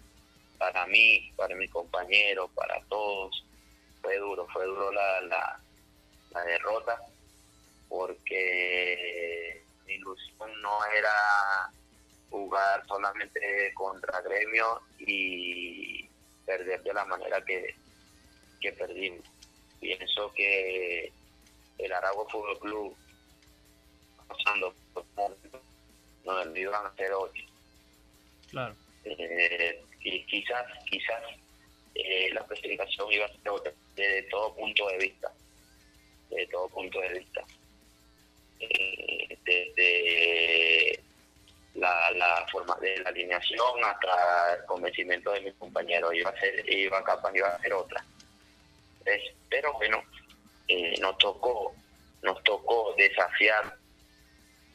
para 0.58 0.86
mí, 0.86 1.32
para 1.36 1.54
mis 1.56 1.70
compañeros, 1.70 2.50
para 2.54 2.80
todos, 2.88 3.44
fue 4.02 4.18
duro, 4.18 4.46
fue 4.52 4.64
duro 4.66 4.92
la, 4.92 5.20
la, 5.22 5.60
la 6.32 6.42
derrota, 6.44 7.00
porque 7.88 9.62
mi 9.86 9.94
ilusión 9.94 10.62
no 10.62 10.84
era 10.94 11.70
jugar 12.30 12.86
solamente 12.86 13.72
contra 13.74 14.20
Gremio 14.20 14.82
y 14.98 16.08
perder 16.46 16.82
de 16.82 16.92
la 16.92 17.04
manera 17.06 17.42
que, 17.44 17.74
que 18.60 18.72
perdimos. 18.72 19.24
Pienso 19.80 20.32
que 20.34 21.10
el 21.78 21.92
Aragua 21.92 22.28
Fútbol 22.28 22.58
Club 22.58 22.96
pasando 24.28 24.74
por 24.92 25.04
momentos 25.16 25.60
donde 26.24 26.60
iban 26.60 26.86
a 26.86 26.94
ser 26.94 27.12
hoy. 27.12 27.30
Claro. 28.50 28.74
Eh, 29.04 29.82
y 30.02 30.24
quizás, 30.26 30.66
quizás 30.88 31.22
eh, 31.94 32.30
la 32.32 32.44
clasificación 32.46 33.12
iba 33.12 33.26
a 33.26 33.28
ser 33.28 33.48
otra, 33.48 33.72
desde 33.96 34.22
todo 34.24 34.54
punto 34.54 34.86
de 34.88 34.98
vista. 34.98 35.32
Desde 36.28 36.46
todo 36.48 36.68
punto 36.68 37.00
de 37.00 37.18
vista. 37.18 37.44
Eh, 38.60 39.38
desde 39.44 41.00
la, 41.74 42.10
la 42.12 42.46
forma 42.52 42.76
de 42.80 42.98
la 42.98 43.08
alineación 43.08 43.84
hasta 43.84 44.54
el 44.54 44.64
convencimiento 44.66 45.32
de 45.32 45.40
mis 45.40 45.54
compañeros. 45.54 46.14
Iba 46.14 46.30
a 46.30 46.40
ser, 46.40 46.68
iba 46.72 47.02
capaz, 47.02 47.34
iba 47.34 47.48
a 47.48 47.60
ser 47.60 47.72
otra. 47.72 48.04
Pero 49.48 49.72
bueno, 49.74 50.02
eh, 50.68 50.94
nos 51.00 51.16
tocó, 51.18 51.74
nos 52.22 52.42
tocó 52.44 52.94
desafiar 52.96 53.76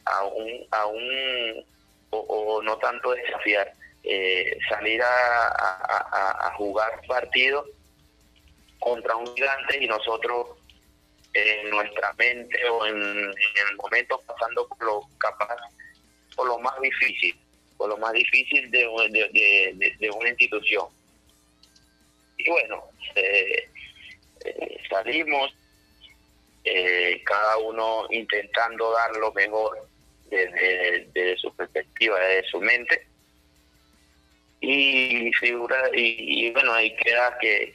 a 0.04 0.24
un, 0.24 0.66
a 0.70 0.86
un 0.86 1.64
o, 2.10 2.62
no 2.62 2.78
tanto 2.78 3.12
desafiar, 3.12 3.72
eh, 4.04 4.56
salir 4.68 5.02
a, 5.02 6.52
jugar 6.56 7.02
partidos 7.06 7.66
contra 8.78 9.14
un 9.14 9.26
gigante 9.34 9.82
y 9.82 9.86
nosotros 9.86 10.56
en 11.34 11.68
nuestra 11.68 12.14
mente 12.14 12.66
o 12.68 12.86
en, 12.86 12.96
el 12.96 13.76
momento 13.76 14.18
pasando 14.26 14.66
por 14.68 14.82
lo 14.82 15.02
capaz 15.18 15.56
por 16.34 16.46
lo 16.46 16.58
más 16.60 16.80
difícil, 16.80 17.38
por 17.76 17.90
lo 17.90 17.98
más 17.98 18.12
difícil 18.12 18.70
de, 18.70 18.86
de, 19.98 20.10
una 20.10 20.28
institución. 20.30 20.86
Y 22.38 22.50
bueno, 22.50 22.84
eh, 23.16 23.68
eh, 24.46 24.80
salimos, 24.88 25.54
eh, 26.64 27.22
cada 27.24 27.58
uno 27.58 28.06
intentando 28.10 28.92
dar 28.92 29.16
lo 29.16 29.32
mejor 29.32 29.86
desde, 30.30 31.36
su 31.36 31.54
perspectiva, 31.54 32.18
desde 32.18 32.48
su 32.48 32.60
mente. 32.60 33.06
Y 34.60 35.32
figura, 35.34 35.90
y, 35.92 36.50
bueno, 36.52 36.72
ahí 36.72 36.96
queda 36.96 37.36
que, 37.38 37.74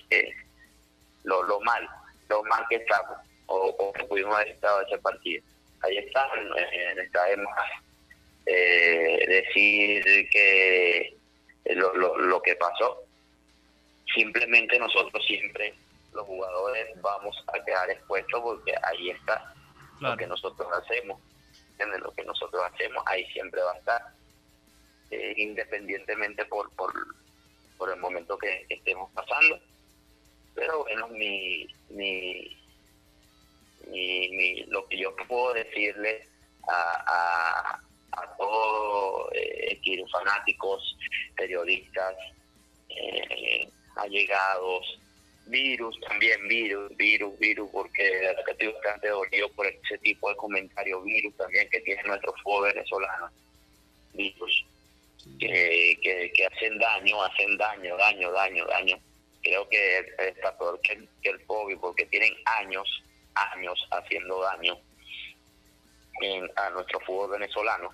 lo, 1.24 1.60
mal, 1.62 1.88
lo 2.30 2.44
mal 2.44 2.66
que 2.70 2.78
estamos, 2.78 3.18
o, 3.46 3.94
que 3.94 4.04
pudimos 4.06 4.36
haber 4.36 4.50
estado 4.50 4.82
ese 4.82 4.98
partido. 4.98 5.44
Ahí 5.84 5.98
está, 5.98 6.28
está 7.02 7.28
eh, 8.46 9.26
decir 9.28 10.30
que 10.30 11.16
lo, 11.76 11.94
lo, 12.18 12.42
que 12.42 12.56
pasó. 12.56 13.04
Simplemente 14.14 14.78
nosotros 14.78 15.24
siempre, 15.26 15.74
los 16.14 16.26
jugadores, 16.26 17.02
vamos 17.02 17.36
a 17.48 17.64
quedar 17.64 17.90
expuestos 17.90 18.42
porque 18.42 18.74
ahí 18.84 19.10
está 19.12 19.54
lo 20.00 20.16
que 20.18 20.28
nosotros 20.28 20.68
hacemos. 20.74 21.20
Lo 22.00 22.12
que 22.14 22.24
nosotros 22.24 22.62
hacemos, 22.72 23.04
ahí 23.08 23.26
siempre 23.32 23.60
va 23.60 23.72
a 23.72 23.78
estar, 23.78 24.02
eh, 25.10 25.34
independientemente 25.38 26.46
por, 26.46 26.70
por, 26.76 26.94
por 27.76 27.90
el 27.90 28.00
momento 28.00 28.38
que, 28.38 28.68
estemos 28.70 29.12
pasando. 29.14 29.60
Pero 30.54 30.84
bueno, 30.84 31.08
mi, 31.08 31.66
mi, 31.90 32.56
mi, 33.88 34.64
lo 34.66 34.86
que 34.88 35.00
yo 35.00 35.16
puedo 35.28 35.54
decirle 35.54 36.28
a, 36.68 37.82
a 38.12 38.38
todos 38.38 39.32
eh, 39.34 39.62
fanáticos, 40.12 40.98
periodistas, 41.36 42.16
eh, 42.90 43.70
allegados, 43.96 45.00
virus 45.48 46.00
también, 46.02 46.48
virus, 46.48 46.96
virus, 46.98 47.38
virus, 47.40 47.70
porque 47.72 48.34
que 48.46 48.52
estoy 48.52 48.68
bastante 48.68 49.10
dolido 49.10 49.50
por 49.54 49.66
ese 49.68 49.98
tipo 50.00 50.30
de 50.30 50.36
comentarios, 50.36 51.04
virus 51.04 51.36
también 51.38 51.70
que 51.70 51.82
tiene 51.82 52.04
nuestro 52.04 52.34
fútbol 52.44 52.74
venezolano, 52.74 53.30
virus, 54.14 54.66
que, 55.40 55.98
que, 56.02 56.46
hacen 56.46 56.78
daño, 56.80 57.24
hacen 57.24 57.58
daño, 57.58 57.98
daño, 57.98 58.32
daño, 58.32 58.66
daño. 58.68 59.00
Creo 59.44 59.68
que 59.70 60.06
está 60.20 60.58
peor 60.58 60.80
que, 60.82 61.08
que 61.22 61.30
el 61.30 61.46
COVID 61.46 61.78
porque 61.80 62.06
tienen 62.06 62.34
años, 62.46 63.04
años 63.34 63.88
haciendo 63.92 64.42
daño 64.42 64.78
en, 66.22 66.50
a 66.56 66.70
nuestro 66.70 67.00
fútbol 67.02 67.32
venezolano 67.32 67.92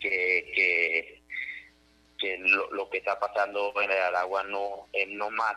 que, 0.00 1.20
que, 2.18 2.38
lo, 2.38 2.88
que 2.90 2.98
está 2.98 3.18
pasando 3.18 3.72
en 3.80 3.90
el 3.90 3.98
Aragua 3.98 4.42
no 4.44 4.88
es 4.92 5.08
no 5.08 5.30
más 5.30 5.56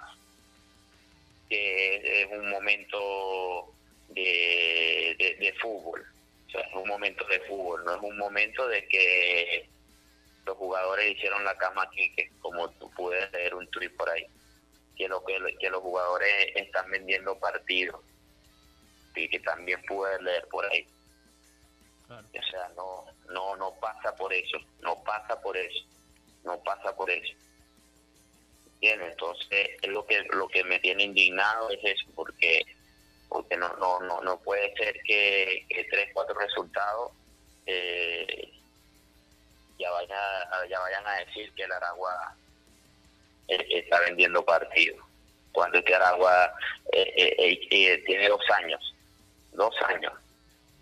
que 1.49 2.21
es 2.23 2.31
un 2.31 2.49
momento 2.49 3.73
de, 4.09 5.15
de, 5.39 5.53
fútbol. 5.61 6.05
O 6.47 6.49
sea, 6.49 6.61
es 6.61 6.73
un 6.73 6.87
momento 6.87 7.25
de 7.25 7.39
fútbol, 7.41 7.83
no 7.85 7.95
es 7.95 8.01
un 8.01 8.17
momento 8.17 8.67
de 8.67 8.87
que 8.87 9.69
los 10.45 10.57
jugadores 10.57 11.15
hicieron 11.15 11.43
la 11.43 11.57
cama 11.57 11.83
aquí, 11.83 12.13
que 12.15 12.29
como 12.39 12.69
tú 12.71 12.89
puedes 12.91 13.31
leer 13.31 13.55
un 13.55 13.69
tweet 13.71 13.89
por 13.91 14.09
ahí, 14.09 14.25
que, 14.95 15.07
lo, 15.07 15.23
que, 15.23 15.37
que 15.59 15.69
los 15.69 15.81
jugadores 15.81 16.29
están 16.55 16.89
vendiendo 16.91 17.39
partidos, 17.39 18.01
y 19.15 19.29
que 19.29 19.39
también 19.39 19.81
puedes 19.87 20.21
leer 20.21 20.47
por 20.49 20.65
ahí. 20.65 20.87
O 22.09 22.43
sea, 22.51 22.69
no, 22.75 23.05
no, 23.29 23.55
no 23.55 23.73
pasa 23.79 24.15
por 24.15 24.33
eso, 24.33 24.57
no 24.81 25.03
pasa 25.03 25.39
por 25.41 25.57
eso, 25.57 25.85
no 26.43 26.61
pasa 26.63 26.95
por 26.95 27.09
eso. 27.09 27.33
Bien, 28.83 29.01
entonces 29.01 29.69
lo 29.87 30.05
que 30.05 30.19
lo 30.31 30.45
que 30.49 30.61
me 30.65 30.77
tiene 30.79 31.03
indignado 31.03 31.69
es 31.69 31.79
eso, 31.83 32.05
porque 32.13 32.65
porque 33.29 33.55
no 33.55 33.69
no 33.77 34.01
no, 34.01 34.19
no 34.19 34.37
puede 34.41 34.75
ser 34.75 34.93
que, 35.05 35.65
tres 35.89 36.09
cuatro 36.13 36.37
resultados 36.37 37.13
eh, 37.65 38.51
ya 39.79 39.89
vayan 39.89 40.69
ya 40.69 40.81
vayan 40.81 41.07
a 41.07 41.13
decir 41.13 41.49
que 41.53 41.63
el 41.63 41.71
Aragua 41.71 42.35
eh, 43.47 43.65
está 43.69 44.01
vendiendo 44.01 44.43
partidos. 44.43 44.99
Cuando 45.53 45.77
el 45.77 45.93
Aragua 45.93 46.53
eh, 46.91 48.03
tiene 48.05 48.27
dos 48.27 48.43
años 48.49 48.93
dos 49.53 49.73
años 49.87 50.11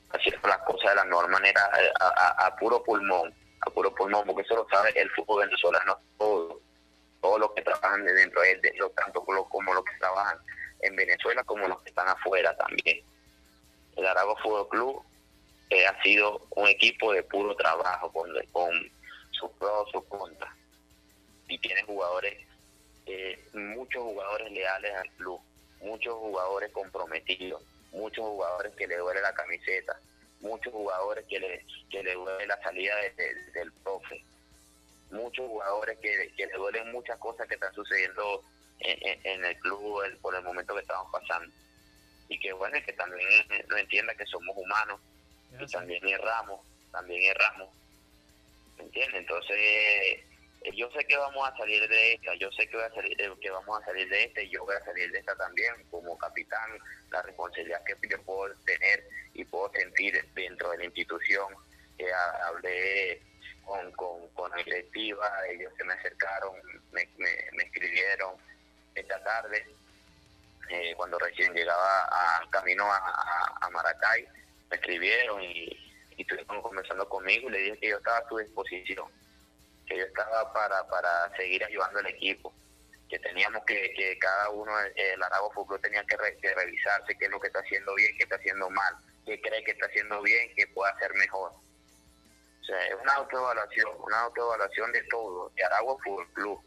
haciendo 0.09 0.47
las 0.47 0.57
cosas 0.63 0.89
de 0.89 0.95
la 0.95 1.05
mejor 1.05 1.29
manera 1.29 1.69
eh, 1.79 1.91
a, 1.99 2.55
puro 2.55 2.83
pulmón, 2.83 3.31
a 3.61 3.69
puro 3.69 3.93
pulmón, 3.93 4.25
porque 4.25 4.41
eso 4.41 4.55
lo 4.55 4.67
sabe 4.69 4.91
el 4.99 5.11
fútbol 5.11 5.45
venezolano 5.45 5.99
todo, 6.17 6.60
todos 7.21 7.39
los 7.39 7.51
que 7.51 7.61
trabajan 7.61 8.03
de 8.03 8.13
dentro 8.13 8.41
de 8.41 8.51
él, 8.51 8.61
tanto 8.95 9.23
como 9.23 9.73
los 9.73 9.85
que 9.85 9.97
trabajan 9.99 10.37
en 10.81 10.95
Venezuela 10.95 11.43
como 11.43 11.67
los 11.67 11.81
que 11.83 11.89
están 11.89 12.07
afuera 12.07 12.55
también. 12.57 13.01
El 13.95 14.05
Aragua 14.05 14.35
Fútbol 14.41 14.69
Club 14.69 15.03
eh, 15.69 15.85
ha 15.85 16.01
sido 16.01 16.41
un 16.51 16.67
equipo 16.67 17.13
de 17.13 17.23
puro 17.23 17.55
trabajo 17.55 18.11
con, 18.11 18.29
con 18.51 18.91
sus 19.31 19.51
pros, 19.51 19.89
sus 19.91 20.03
contras. 20.05 20.53
Y 21.47 21.57
tiene 21.59 21.83
jugadores, 21.83 22.37
eh, 23.05 23.39
muchos 23.53 24.01
jugadores 24.03 24.51
leales 24.51 24.93
al 24.95 25.09
club, 25.11 25.39
muchos 25.81 26.15
jugadores 26.15 26.71
comprometidos 26.71 27.61
muchos 27.91 28.25
jugadores 28.25 28.73
que 28.75 28.87
le 28.87 28.97
duele 28.97 29.21
la 29.21 29.33
camiseta, 29.33 29.99
muchos 30.39 30.73
jugadores 30.73 31.25
que 31.27 31.39
le, 31.39 31.65
que 31.89 32.03
le 32.03 32.13
duele 32.13 32.47
la 32.47 32.61
salida 32.61 32.95
del 33.53 33.71
profe, 33.83 34.23
muchos 35.11 35.47
jugadores 35.47 35.97
que, 35.99 36.31
que, 36.35 36.47
le 36.47 36.53
duelen 36.53 36.91
muchas 36.91 37.17
cosas 37.17 37.47
que 37.47 37.55
están 37.55 37.73
sucediendo 37.73 38.43
en, 38.79 39.45
el 39.45 39.57
club 39.59 40.01
por 40.21 40.35
el 40.35 40.43
momento 40.43 40.73
que 40.75 40.81
estamos 40.81 41.07
pasando. 41.11 41.51
Y 42.27 42.39
que 42.39 42.53
bueno, 42.53 42.77
que 42.85 42.93
también 42.93 43.27
no 43.67 43.77
entienda 43.77 44.15
que 44.15 44.25
somos 44.25 44.55
humanos 44.55 44.99
y 45.59 45.65
también 45.67 46.07
erramos, 46.07 46.61
también 46.91 47.29
erramos. 47.29 47.69
¿Me 48.77 48.83
entiendes? 48.85 49.21
Entonces 49.21 49.57
eh, 49.57 50.23
yo 50.75 50.89
sé 50.91 51.03
que 51.05 51.17
vamos 51.17 51.47
a 51.47 51.57
salir 51.57 51.87
de 51.87 52.13
esta, 52.13 52.33
yo 52.35 52.51
sé 52.51 52.67
que, 52.67 52.77
voy 52.77 52.85
a 52.85 52.93
salir, 52.93 53.17
que 53.17 53.49
vamos 53.49 53.81
a 53.81 53.85
salir 53.85 54.07
de 54.09 54.23
esta 54.23 54.41
y 54.41 54.49
yo 54.49 54.63
voy 54.63 54.75
a 54.75 54.85
salir 54.85 55.11
de 55.11 55.19
esta 55.19 55.35
también 55.35 55.73
como 55.89 56.17
capitán, 56.17 56.79
la 57.11 57.21
responsabilidad 57.21 57.83
que 57.83 58.07
yo 58.07 58.21
puedo 58.23 58.53
tener 58.65 59.03
y 59.33 59.43
puedo 59.45 59.71
sentir 59.73 60.23
dentro 60.33 60.71
de 60.71 60.77
la 60.77 60.85
institución. 60.85 61.47
que 61.97 62.11
hablé 62.47 63.21
con, 63.65 63.91
con, 64.29 64.51
la 64.51 64.57
directiva, 64.57 65.29
ellos 65.49 65.71
se 65.77 65.83
me 65.83 65.93
acercaron, 65.93 66.55
me, 66.91 67.07
me, 67.17 67.63
escribieron 67.63 68.35
esta 68.95 69.23
tarde, 69.23 69.65
eh, 70.69 70.93
cuando 70.95 71.17
recién 71.19 71.53
llegaba 71.53 72.05
a 72.05 72.49
camino 72.49 72.85
a, 72.91 73.69
Maracay, 73.71 74.27
me 74.69 74.75
escribieron 74.75 75.41
y, 75.41 75.65
y 76.17 76.21
estuvieron 76.21 76.61
conversando 76.61 77.07
conmigo 77.07 77.47
y 77.47 77.51
le 77.51 77.59
dije 77.59 77.77
que 77.77 77.89
yo 77.89 77.97
estaba 77.97 78.17
a 78.17 78.27
su 78.27 78.37
disposición 78.37 79.09
que 79.91 79.97
yo 79.97 80.05
estaba 80.05 80.51
para, 80.53 80.87
para 80.87 81.35
seguir 81.35 81.63
ayudando 81.63 81.99
al 81.99 82.07
equipo, 82.07 82.53
que 83.09 83.19
teníamos 83.19 83.63
que, 83.65 83.93
que 83.93 84.17
cada 84.19 84.49
uno, 84.49 84.71
el 84.95 85.21
Arabo 85.21 85.51
Fútbol 85.51 85.81
tenía 85.81 86.03
que, 86.05 86.15
revisarse 86.17 87.17
qué 87.17 87.25
es 87.25 87.31
lo 87.31 87.39
que 87.39 87.47
está 87.47 87.59
haciendo 87.59 87.93
bien, 87.95 88.15
qué 88.17 88.23
está 88.23 88.35
haciendo 88.35 88.69
mal, 88.69 88.95
qué 89.25 89.39
cree 89.41 89.63
que 89.63 89.71
está 89.71 89.87
haciendo 89.87 90.21
bien, 90.21 90.53
qué 90.55 90.67
puede 90.67 90.91
hacer 90.93 91.13
mejor. 91.15 91.51
Es 92.71 92.95
una 93.01 93.13
autoevaluación, 93.13 93.89
una 93.99 94.21
autoevaluación 94.21 94.91
de 94.91 95.03
todo, 95.03 95.49
de 95.55 95.63
Aragua 95.63 95.97
Fútbol 96.03 96.27
Club. 96.33 96.61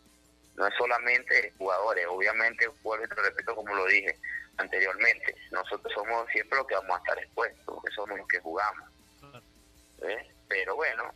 No 0.56 0.66
es 0.66 0.74
solamente 0.76 1.52
jugadores, 1.58 2.06
obviamente, 2.08 2.66
y 2.66 3.08
te 3.08 3.14
repito 3.14 3.54
como 3.56 3.74
lo 3.74 3.86
dije 3.86 4.16
anteriormente, 4.56 5.34
nosotros 5.50 5.92
somos 5.92 6.28
siempre 6.30 6.58
los 6.58 6.66
que 6.66 6.74
vamos 6.74 6.96
a 6.96 6.98
estar 6.98 7.18
expuestos, 7.18 7.64
porque 7.64 7.90
somos 7.94 8.18
los 8.18 8.28
que 8.28 8.40
jugamos. 8.40 8.88
Pero 10.48 10.76
bueno, 10.76 11.12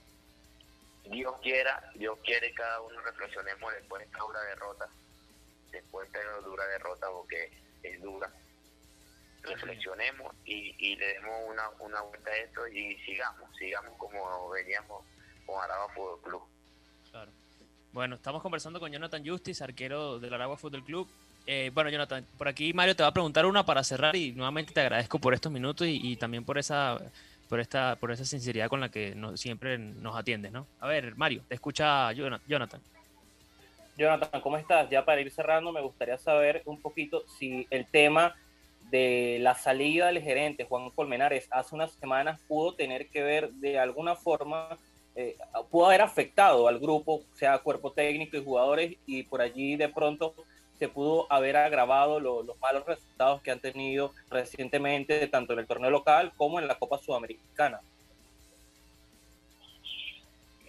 Dios 1.04 1.34
quiera, 1.42 1.90
Dios 1.94 2.18
quiere 2.24 2.48
que 2.48 2.54
cada 2.54 2.80
uno 2.80 3.00
reflexionemos 3.02 3.72
después 3.74 4.00
de 4.00 4.06
esta 4.06 4.18
dura 4.18 4.42
derrota, 4.42 4.88
después 5.70 6.12
de 6.12 6.18
esta 6.18 6.40
dura 6.40 6.66
derrota 6.66 7.08
porque 7.10 7.52
es 7.82 8.00
dura. 8.02 8.30
Reflexionemos 9.48 10.34
y, 10.44 10.74
y 10.78 10.96
le 10.96 11.06
demos 11.14 11.32
una, 11.48 11.70
una 11.80 12.02
vuelta 12.02 12.30
a 12.30 12.36
esto 12.36 12.66
y 12.68 12.96
sigamos, 13.06 13.56
sigamos 13.56 13.96
como 13.96 14.50
veníamos 14.50 15.04
con 15.46 15.62
Aragua 15.62 15.88
Fútbol 15.94 16.20
Club. 16.22 16.42
Claro. 17.10 17.30
Bueno, 17.92 18.16
estamos 18.16 18.42
conversando 18.42 18.78
con 18.78 18.92
Jonathan 18.92 19.26
Justice, 19.26 19.64
arquero 19.64 20.18
del 20.18 20.34
Aragua 20.34 20.56
Fútbol 20.56 20.84
Club. 20.84 21.08
Eh, 21.46 21.70
bueno, 21.72 21.88
Jonathan, 21.88 22.26
por 22.36 22.46
aquí 22.46 22.74
Mario 22.74 22.94
te 22.94 23.02
va 23.02 23.08
a 23.08 23.12
preguntar 23.12 23.46
una 23.46 23.64
para 23.64 23.82
cerrar 23.82 24.14
y 24.14 24.32
nuevamente 24.32 24.74
te 24.74 24.80
agradezco 24.80 25.18
por 25.18 25.32
estos 25.32 25.50
minutos 25.50 25.86
y, 25.88 26.14
también 26.16 26.44
por 26.44 26.58
esa, 26.58 26.98
por 27.48 27.58
esta, 27.58 27.96
por 27.96 28.12
esa 28.12 28.26
sinceridad 28.26 28.68
con 28.68 28.80
la 28.80 28.90
que 28.90 29.16
siempre 29.36 29.78
nos 29.78 30.14
atiendes, 30.14 30.52
¿no? 30.52 30.66
A 30.80 30.86
ver, 30.88 31.16
Mario, 31.16 31.42
te 31.48 31.54
escucha 31.54 32.12
Jonathan. 32.12 32.82
Jonathan, 33.96 34.40
¿cómo 34.42 34.58
estás? 34.58 34.90
Ya 34.90 35.04
para 35.04 35.22
ir 35.22 35.30
cerrando, 35.30 35.72
me 35.72 35.80
gustaría 35.80 36.18
saber 36.18 36.60
un 36.66 36.80
poquito 36.80 37.24
si 37.38 37.66
el 37.70 37.86
tema 37.86 38.36
de 38.90 39.38
la 39.40 39.54
salida 39.54 40.06
del 40.06 40.22
gerente 40.22 40.64
Juan 40.64 40.90
Colmenares 40.90 41.48
hace 41.50 41.74
unas 41.74 41.92
semanas 41.92 42.40
pudo 42.48 42.74
tener 42.74 43.08
que 43.08 43.22
ver 43.22 43.50
de 43.50 43.78
alguna 43.78 44.16
forma, 44.16 44.78
eh, 45.14 45.36
pudo 45.70 45.86
haber 45.86 46.02
afectado 46.02 46.68
al 46.68 46.78
grupo, 46.78 47.22
sea 47.34 47.58
cuerpo 47.58 47.92
técnico 47.92 48.36
y 48.36 48.44
jugadores, 48.44 48.96
y 49.06 49.22
por 49.24 49.40
allí 49.40 49.76
de 49.76 49.88
pronto 49.88 50.34
se 50.78 50.88
pudo 50.88 51.26
haber 51.30 51.56
agravado 51.56 52.20
los 52.20 52.58
malos 52.60 52.86
resultados 52.86 53.42
que 53.42 53.50
han 53.50 53.60
tenido 53.60 54.12
recientemente, 54.30 55.26
tanto 55.26 55.52
en 55.52 55.58
el 55.58 55.66
torneo 55.66 55.90
local 55.90 56.32
como 56.36 56.60
en 56.60 56.68
la 56.68 56.78
Copa 56.78 56.98
Sudamericana. 56.98 57.80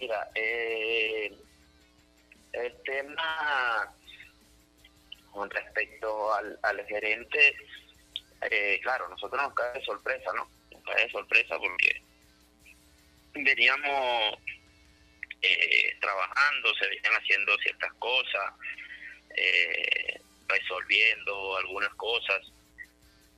Mira, 0.00 0.30
eh, 0.34 1.32
el 2.52 2.74
tema 2.82 3.94
con 5.30 5.48
respecto 5.48 6.32
al, 6.34 6.58
al 6.62 6.84
gerente, 6.86 7.54
eh, 8.42 8.80
claro, 8.82 9.08
nosotros 9.08 9.40
nos 9.42 9.54
cae 9.54 9.78
de 9.78 9.84
sorpresa, 9.84 10.32
¿no? 10.34 10.48
Nos 10.70 10.82
cae 10.84 11.04
de 11.04 11.10
sorpresa 11.10 11.58
porque 11.58 12.02
veníamos 13.34 14.38
eh, 15.42 15.96
trabajando, 16.00 16.74
se 16.74 16.86
venían 16.86 17.14
haciendo 17.14 17.56
ciertas 17.58 17.92
cosas, 17.94 18.52
eh, 19.36 20.20
resolviendo 20.48 21.56
algunas 21.58 21.94
cosas, 21.94 22.40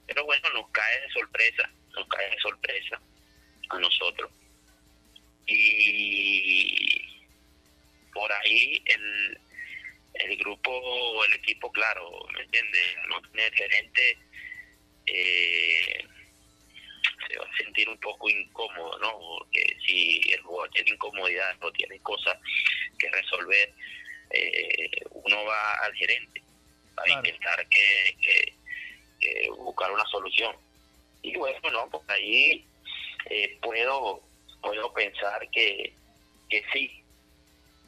pero 0.06 0.24
bueno, 0.24 0.48
nos 0.50 0.70
cae 0.70 1.00
de 1.00 1.10
sorpresa, 1.10 1.70
nos 1.94 2.06
cae 2.08 2.30
de 2.30 2.38
sorpresa 2.38 3.00
a 3.70 3.78
nosotros. 3.78 4.30
Y 5.46 7.02
por 8.12 8.32
ahí 8.32 8.82
el, 8.86 9.40
el 10.14 10.36
grupo, 10.38 11.24
el 11.24 11.32
equipo, 11.34 11.70
claro, 11.72 12.10
¿me 12.32 12.42
entiendes? 12.42 12.96
No 13.08 13.20
tener 13.22 13.52
gerente 13.54 14.18
eh, 15.06 16.04
se 17.28 17.38
va 17.38 17.44
a 17.44 17.56
sentir 17.56 17.88
un 17.88 17.98
poco 17.98 18.28
incómodo, 18.28 18.98
¿no? 18.98 19.18
Porque 19.18 19.76
si 19.86 20.20
el 20.32 20.40
jugador 20.42 20.70
tiene 20.70 20.90
incomodidad, 20.90 21.56
no 21.60 21.70
tiene 21.72 21.98
cosas 22.00 22.36
que 22.98 23.10
resolver, 23.10 23.72
eh, 24.30 24.90
uno 25.10 25.44
va 25.44 25.74
al 25.84 25.94
gerente 25.94 26.42
para 26.94 27.10
intentar 27.10 27.66
que, 27.68 28.52
buscar 29.58 29.90
una 29.92 30.04
solución. 30.06 30.54
Y 31.22 31.36
bueno, 31.36 31.70
no, 31.70 31.88
pues 31.90 32.02
ahí 32.08 32.66
eh, 33.30 33.56
puedo 33.62 34.22
puedo 34.62 34.92
pensar 34.94 35.48
que, 35.50 35.92
que 36.48 36.64
sí, 36.72 37.02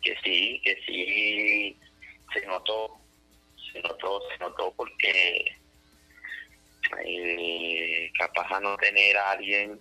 que 0.03 0.17
sí, 0.23 0.61
que 0.63 0.77
sí 0.87 1.77
se 2.33 2.47
notó, 2.47 2.99
se 3.73 3.81
notó, 3.81 4.21
se 4.29 4.39
notó 4.39 4.75
porque 4.77 5.57
eh, 7.05 8.11
capaz 8.19 8.51
a 8.53 8.61
no 8.61 8.77
tener 8.77 9.17
a 9.17 9.33
alguien 9.33 9.81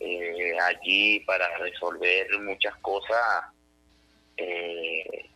eh, 0.00 0.56
allí 0.60 1.20
para 1.20 1.56
resolver 1.58 2.26
muchas 2.40 2.76
cosas, 2.76 3.44
eh, 4.36 5.26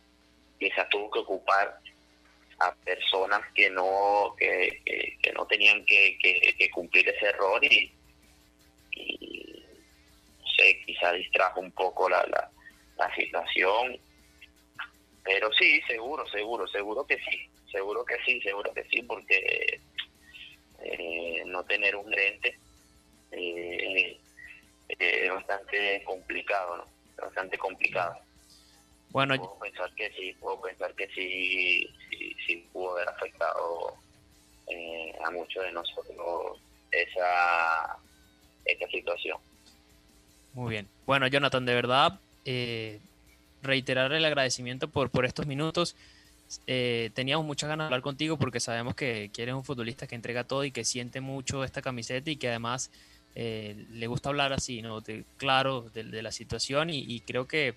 quizás 0.59 0.87
tuvo 0.89 1.09
que 1.09 1.19
ocupar 1.19 1.79
a 2.59 2.75
personas 2.75 3.41
que 3.53 3.69
no 3.69 4.35
que, 4.37 4.81
que, 5.21 5.31
no 5.31 5.45
tenían 5.47 5.85
que, 5.85 6.17
cumplir 6.73 7.07
ese 7.07 7.27
error 7.27 7.63
y, 7.63 7.91
y 8.91 9.63
no 10.39 10.47
sé, 10.57 10.81
quizá 10.85 11.13
distrajo 11.13 11.61
un 11.61 11.71
poco 11.71 12.09
la, 12.09 12.25
la, 12.25 12.51
la 12.97 13.15
situación. 13.15 13.97
Pero 15.23 15.51
sí, 15.53 15.81
seguro, 15.87 16.27
seguro, 16.27 16.67
seguro 16.67 17.05
que 17.05 17.17
sí, 17.17 17.49
seguro 17.71 18.03
que 18.03 18.17
sí, 18.25 18.41
seguro 18.41 18.73
que 18.73 18.83
sí, 18.85 19.01
porque 19.03 19.79
eh, 20.83 21.43
no 21.45 21.63
tener 21.63 21.95
un 21.95 22.07
gerente 22.09 22.57
eh, 23.31 24.19
eh, 24.89 25.25
es 25.25 25.31
bastante 25.31 26.03
complicado, 26.03 26.77
¿no? 26.77 26.83
Es 27.11 27.17
bastante 27.17 27.57
complicado. 27.57 28.17
Bueno, 29.09 29.37
puedo 29.37 29.59
pensar 29.59 29.91
que 29.95 30.11
sí, 30.11 30.35
puedo 30.39 30.61
pensar 30.61 30.93
que 30.93 31.07
sí, 31.09 31.89
sí, 32.45 32.67
pudo 32.71 32.91
haber 32.91 33.09
afectado 33.09 33.95
a 35.23 35.31
muchos 35.31 35.63
de 35.63 35.71
nosotros 35.71 36.59
esa, 36.91 37.97
esa 38.65 38.87
situación. 38.87 39.37
Muy 40.53 40.71
bien. 40.71 40.87
Bueno, 41.07 41.27
Jonathan, 41.27 41.65
de 41.65 41.73
verdad, 41.73 42.19
reiterar 43.63 44.13
el 44.13 44.25
agradecimiento 44.25 44.87
por, 44.87 45.09
por 45.09 45.25
estos 45.25 45.47
minutos. 45.47 45.95
Eh, 46.65 47.11
teníamos 47.13 47.45
muchas 47.45 47.69
ganas 47.69 47.85
de 47.85 47.87
hablar 47.87 48.01
contigo 48.01 48.37
porque 48.37 48.59
sabemos 48.59 48.95
que, 48.95 49.31
eres 49.37 49.53
un 49.53 49.63
futbolista 49.63 50.07
que 50.07 50.15
entrega 50.15 50.43
todo 50.43 50.63
y 50.63 50.71
que 50.71 50.83
siente 50.83 51.21
mucho 51.21 51.63
esta 51.63 51.81
camiseta 51.81 52.29
y 52.31 52.37
que 52.37 52.49
además 52.49 52.91
eh, 53.35 53.85
le 53.91 54.07
gusta 54.07 54.29
hablar 54.29 54.53
así, 54.53 54.81
¿no? 54.81 55.03
claro, 55.37 55.89
de, 55.93 56.21
la 56.21 56.31
situación 56.31 56.89
y, 56.89 57.19
creo 57.21 57.47
que 57.47 57.75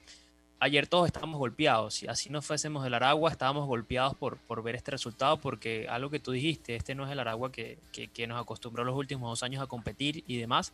ayer 0.58 0.87
todos 0.87 1.06
estábamos 1.06 1.38
golpeados. 1.38 1.94
Si 1.94 2.06
así 2.06 2.30
no 2.30 2.40
fuésemos 2.40 2.85
del 2.85 2.94
Aragua, 2.94 3.30
estábamos 3.30 3.66
golpeados 3.66 4.14
por, 4.14 4.38
por 4.38 4.62
ver 4.62 4.76
este 4.76 4.92
resultado 4.92 5.38
porque 5.38 5.87
algo 5.88 6.08
que 6.08 6.20
tú 6.20 6.32
dijiste, 6.32 6.76
este 6.76 6.94
no 6.94 7.04
es 7.04 7.12
el 7.12 7.18
Aragua 7.18 7.52
que, 7.52 7.78
que, 7.92 8.08
que 8.08 8.26
nos 8.26 8.40
acostumbró 8.40 8.85
los 8.85 8.96
últimos 8.96 9.30
dos 9.30 9.42
años 9.42 9.62
a 9.62 9.66
competir 9.66 10.24
y 10.26 10.38
demás. 10.38 10.72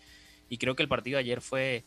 Y 0.50 0.58
creo 0.58 0.76
que 0.76 0.82
el 0.82 0.88
partido 0.88 1.16
de 1.16 1.24
ayer 1.24 1.40
fue 1.40 1.84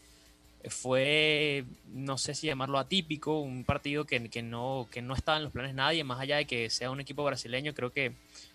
fue, 0.70 1.66
no 1.94 2.18
sé 2.18 2.36
si 2.36 2.48
llamarlo 2.48 2.78
atípico, 2.78 3.40
un 3.40 3.64
partido 3.64 4.06
que, 4.06 4.20
no, 4.44 4.88
que 4.92 5.02
no 5.02 5.14
estaba 5.14 5.38
en 5.38 5.44
los 5.44 5.54
planes 5.54 5.74
nadie, 5.74 6.04
más 6.04 6.20
allá 6.20 6.38
de 6.38 6.46
que 6.46 6.70
sea 6.70 6.92
un 6.92 7.00
equipo 7.00 7.24
brasileño, 7.24 7.74
creo 7.74 7.92
que 7.92 8.14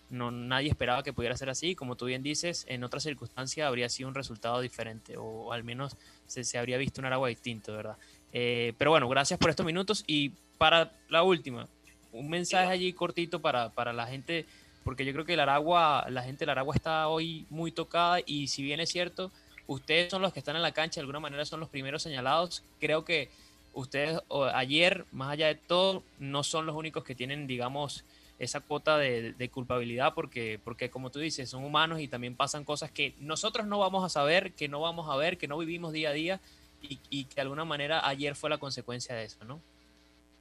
no, 0.09 0.31
nadie 0.31 0.69
esperaba 0.69 1.03
que 1.03 1.13
pudiera 1.13 1.35
ser 1.35 1.49
así. 1.49 1.75
Como 1.75 1.95
tú 1.95 2.05
bien 2.05 2.23
dices, 2.23 2.65
en 2.69 2.83
otras 2.83 3.03
circunstancias 3.03 3.67
habría 3.67 3.89
sido 3.89 4.09
un 4.09 4.15
resultado 4.15 4.61
diferente, 4.61 5.15
o 5.17 5.51
al 5.51 5.63
menos 5.63 5.95
se, 6.27 6.57
habría 6.57 6.77
visto 6.77 7.01
un 7.01 7.05
Aragua 7.05 7.29
distinto, 7.29 7.73
¿verdad? 7.73 7.97
Eh, 8.31 8.73
pero 8.77 8.91
bueno, 8.91 9.09
gracias 9.09 9.39
por 9.39 9.49
estos 9.49 9.65
minutos. 9.65 10.03
Y 10.07 10.31
para 10.57 10.93
la 11.09 11.23
última, 11.23 11.67
un 12.13 12.29
mensaje 12.29 12.71
allí 12.71 12.93
cortito 12.93 13.41
para, 13.41 13.69
para 13.69 13.91
la 13.91 14.07
gente, 14.07 14.45
porque 14.83 15.03
yo 15.03 15.13
creo 15.13 15.25
que 15.25 15.33
el 15.33 15.39
Aragua, 15.41 16.05
la 16.09 16.23
gente 16.23 16.39
del 16.39 16.51
Aragua 16.51 16.75
está 16.75 17.09
hoy 17.09 17.45
muy 17.49 17.71
tocada, 17.71 18.19
y 18.25 18.47
si 18.47 18.63
bien 18.63 18.79
es 18.79 18.89
cierto, 18.89 19.31
ustedes 19.67 20.09
son 20.09 20.21
los 20.21 20.33
que 20.33 20.39
están 20.39 20.55
en 20.55 20.61
la 20.61 20.71
cancha, 20.71 20.95
de 20.95 21.01
alguna 21.01 21.19
manera 21.19 21.45
son 21.45 21.59
los 21.59 21.69
primeros 21.69 22.01
señalados. 22.01 22.63
Creo 22.79 23.05
que 23.05 23.29
ustedes 23.73 24.19
ayer, 24.53 25.05
más 25.11 25.31
allá 25.31 25.47
de 25.47 25.55
todo, 25.55 26.03
no 26.19 26.43
son 26.43 26.65
los 26.65 26.75
únicos 26.75 27.03
que 27.03 27.15
tienen, 27.15 27.47
digamos, 27.47 28.03
esa 28.39 28.59
cuota 28.59 28.97
de, 28.97 29.49
culpabilidad 29.51 30.13
porque, 30.13 30.59
porque, 30.63 30.89
como 30.89 31.09
tú 31.09 31.19
dices, 31.19 31.49
son 31.49 31.63
humanos 31.63 31.99
y 31.99 32.07
también 32.07 32.35
pasan 32.35 32.63
cosas 32.63 32.91
que 32.91 33.13
nosotros 33.19 33.67
no 33.67 33.79
vamos 33.79 34.03
a 34.03 34.09
saber, 34.09 34.51
que 34.53 34.67
no 34.67 34.79
vamos 34.79 35.09
a 35.09 35.15
ver, 35.15 35.37
que 35.37 35.47
no 35.47 35.57
vivimos 35.57 35.91
día 35.91 36.09
a 36.09 36.13
día 36.13 36.39
y, 36.81 37.25
que 37.25 37.35
de 37.35 37.41
alguna 37.41 37.65
manera 37.65 38.07
ayer 38.07 38.35
fue 38.35 38.49
la 38.49 38.59
consecuencia 38.59 39.15
de 39.15 39.25
eso, 39.25 39.43
¿no? 39.45 39.59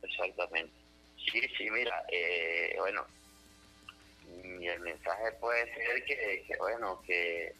Exactamente. 0.02 0.72
Sí, 1.16 1.40
sí, 1.56 1.70
mira, 1.70 2.04
eh, 2.12 2.76
bueno, 2.78 3.04
y 4.60 4.66
el 4.66 4.80
mensaje 4.80 5.32
puede 5.40 5.64
ser 5.74 6.04
que 6.04 6.46
bueno, 6.60 7.02
que 7.06 7.54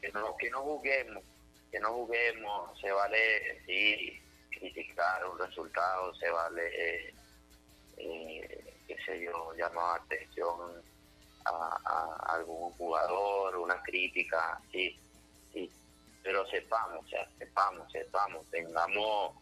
que 0.00 0.12
no, 0.12 0.36
que 0.36 0.50
no 0.50 0.62
juguemos, 0.62 1.24
que 1.70 1.80
no 1.80 1.92
juguemos, 1.92 2.80
se 2.80 2.90
vale 2.90 3.62
sí 3.66 4.22
criticar 4.50 5.26
un 5.28 5.38
resultado, 5.38 6.14
se 6.14 6.30
vale, 6.30 7.14
eh, 7.96 8.74
qué 8.86 8.96
sé 9.04 9.20
yo, 9.20 9.52
llamar 9.54 10.00
atención 10.00 10.82
a, 11.44 12.34
algún 12.34 12.72
jugador, 12.72 13.56
una 13.56 13.80
crítica, 13.82 14.60
sí, 14.72 14.98
sí, 15.52 15.70
pero 16.22 16.46
sepamos, 16.48 17.04
o 17.04 17.08
sea, 17.08 17.28
sepamos, 17.38 17.90
sepamos, 17.92 18.46
tengamos 18.50 19.36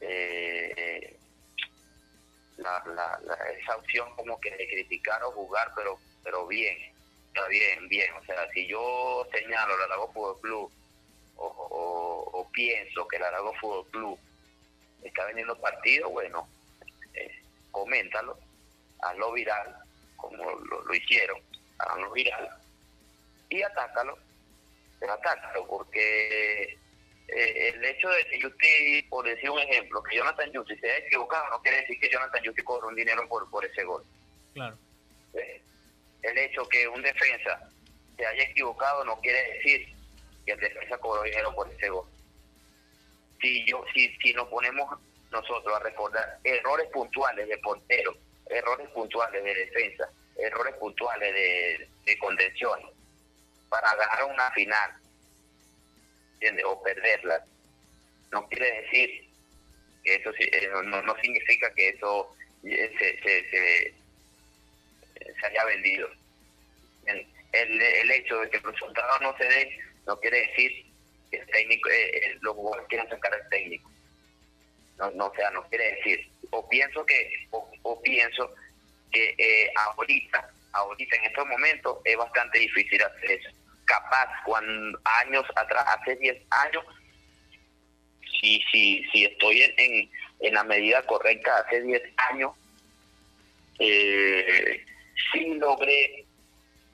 eh, 0.00 1.18
la, 2.58 2.82
la, 2.86 3.20
esa 3.58 3.76
opción 3.76 4.14
como 4.16 4.38
que 4.40 4.50
de 4.50 4.68
criticar 4.68 5.22
o 5.24 5.32
jugar, 5.32 5.72
pero, 5.74 5.98
pero 6.22 6.46
bien, 6.46 6.76
bien, 7.48 7.88
bien. 7.88 8.12
O 8.14 8.24
sea, 8.24 8.48
si 8.52 8.66
yo 8.66 9.26
señalo 9.32 9.74
el 9.74 9.82
Arago 9.82 10.12
Fútbol 10.12 10.40
Club 10.40 10.72
o, 11.36 12.48
pienso 12.52 13.06
que 13.08 13.16
el 13.16 13.24
Arago 13.24 13.52
Fútbol 13.60 13.86
Club 13.90 14.18
está 15.02 15.26
vendiendo 15.26 15.60
partido, 15.60 16.08
bueno, 16.10 16.48
eh, 17.14 17.30
coméntalo, 17.70 18.38
hazlo 19.02 19.32
viral, 19.32 19.76
como 20.16 20.42
lo, 20.52 20.94
hicieron, 20.94 21.38
hazlo 21.78 22.10
viral 22.12 22.48
y 23.50 23.62
atácalo, 23.62 24.18
pero 24.98 25.12
atácalo, 25.12 25.66
porque 25.66 26.78
eh, 27.28 27.68
el 27.68 27.84
hecho 27.84 28.08
de 28.08 28.24
que 28.26 28.40
Justi, 28.40 29.02
por 29.10 29.26
decir 29.26 29.50
un 29.50 29.60
ejemplo, 29.60 30.02
que 30.02 30.16
Jonathan 30.16 30.50
Justi 30.54 30.76
se 30.78 30.90
haya 30.90 31.06
equivocado, 31.06 31.50
no 31.50 31.60
quiere 31.60 31.82
decir 31.82 32.00
que 32.00 32.08
Jonathan 32.08 32.42
Justi 32.44 32.62
cobre 32.62 32.86
un 32.88 32.96
dinero 32.96 33.28
por, 33.28 33.48
por 33.50 33.64
ese 33.64 33.84
gol. 33.84 34.02
Claro. 34.54 34.78
El 36.22 36.38
hecho 36.38 36.68
que 36.68 36.88
un 36.88 37.02
defensa 37.02 37.68
se 38.16 38.26
haya 38.26 38.44
equivocado 38.44 39.04
no 39.04 39.20
quiere 39.20 39.52
decir 39.54 39.88
que 40.44 40.52
el 40.52 40.60
defensa 40.60 40.98
cobró 40.98 41.22
dinero 41.22 41.54
por 41.54 41.70
ese 41.70 41.88
gol. 41.88 42.06
Si, 43.40 43.64
yo, 43.66 43.84
si, 43.94 44.08
si 44.22 44.32
nos 44.32 44.48
ponemos 44.48 44.98
nosotros 45.30 45.74
a 45.74 45.82
recordar 45.82 46.38
errores 46.44 46.88
puntuales 46.90 47.48
de 47.48 47.58
portero, 47.58 48.16
errores 48.48 48.88
puntuales 48.90 49.42
de 49.42 49.54
defensa, 49.54 50.08
errores 50.36 50.74
puntuales 50.76 51.34
de, 51.34 51.88
de 52.04 52.18
contención 52.18 52.80
para 53.68 53.94
ganar 53.94 54.24
una 54.24 54.50
final 54.52 54.90
o 56.64 56.82
perderla, 56.82 57.44
no 58.30 58.46
quiere 58.48 58.82
decir 58.82 59.28
que 60.04 60.14
eso 60.14 60.30
eh, 60.38 60.70
no, 60.84 61.02
no 61.02 61.16
significa 61.20 61.72
que 61.74 61.88
eso 61.90 62.34
eh, 62.64 62.92
se, 62.98 63.18
se, 63.22 63.50
se, 63.50 63.94
se 65.40 65.46
haya 65.46 65.64
vendido. 65.64 66.08
El, 67.04 67.26
el, 67.52 68.10
hecho 68.10 68.38
de 68.40 68.50
que 68.50 68.56
el 68.56 68.62
resultado 68.64 69.18
no 69.20 69.36
se 69.36 69.44
dé 69.44 69.78
no 70.06 70.18
quiere 70.20 70.46
decir 70.46 70.86
que 71.30 71.38
el 71.38 71.46
técnico, 71.46 71.88
eh, 71.88 72.36
los 72.40 72.54
jugadores 72.54 72.86
quieran 72.88 73.08
sacar 73.08 73.32
al 73.32 73.48
técnico. 73.48 73.90
No, 74.98 75.10
no, 75.12 75.26
o 75.26 75.34
sea, 75.34 75.50
no 75.50 75.66
quiere 75.68 75.94
decir. 75.94 76.28
O 76.50 76.68
pienso 76.68 77.04
que, 77.06 77.46
o, 77.50 78.02
pienso 78.02 78.54
que 79.12 79.34
eh, 79.38 79.72
ahorita, 79.76 80.50
ahorita 80.72 81.16
en 81.16 81.24
estos 81.24 81.46
momentos 81.46 81.98
es 82.04 82.16
bastante 82.16 82.58
difícil 82.58 83.02
hacer 83.02 83.30
eso 83.32 83.50
capaz 83.86 84.28
cuando 84.44 84.98
años 85.04 85.44
atrás, 85.54 85.84
hace 85.98 86.16
10 86.16 86.36
años, 86.50 86.84
si, 88.40 88.60
si, 88.70 89.04
si 89.10 89.24
estoy 89.24 89.62
en, 89.62 90.10
en, 90.40 90.54
la 90.54 90.64
medida 90.64 91.02
correcta, 91.02 91.58
hace 91.58 91.80
10 91.80 92.02
años, 92.30 92.52
eh, 93.78 94.84
sí 95.32 95.54
logré 95.54 96.24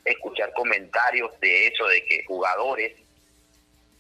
escuchar 0.05 0.53
comentarios 0.55 1.39
de 1.41 1.69
eso, 1.69 1.87
de 1.87 2.05
que 2.05 2.25
jugadores 2.25 2.95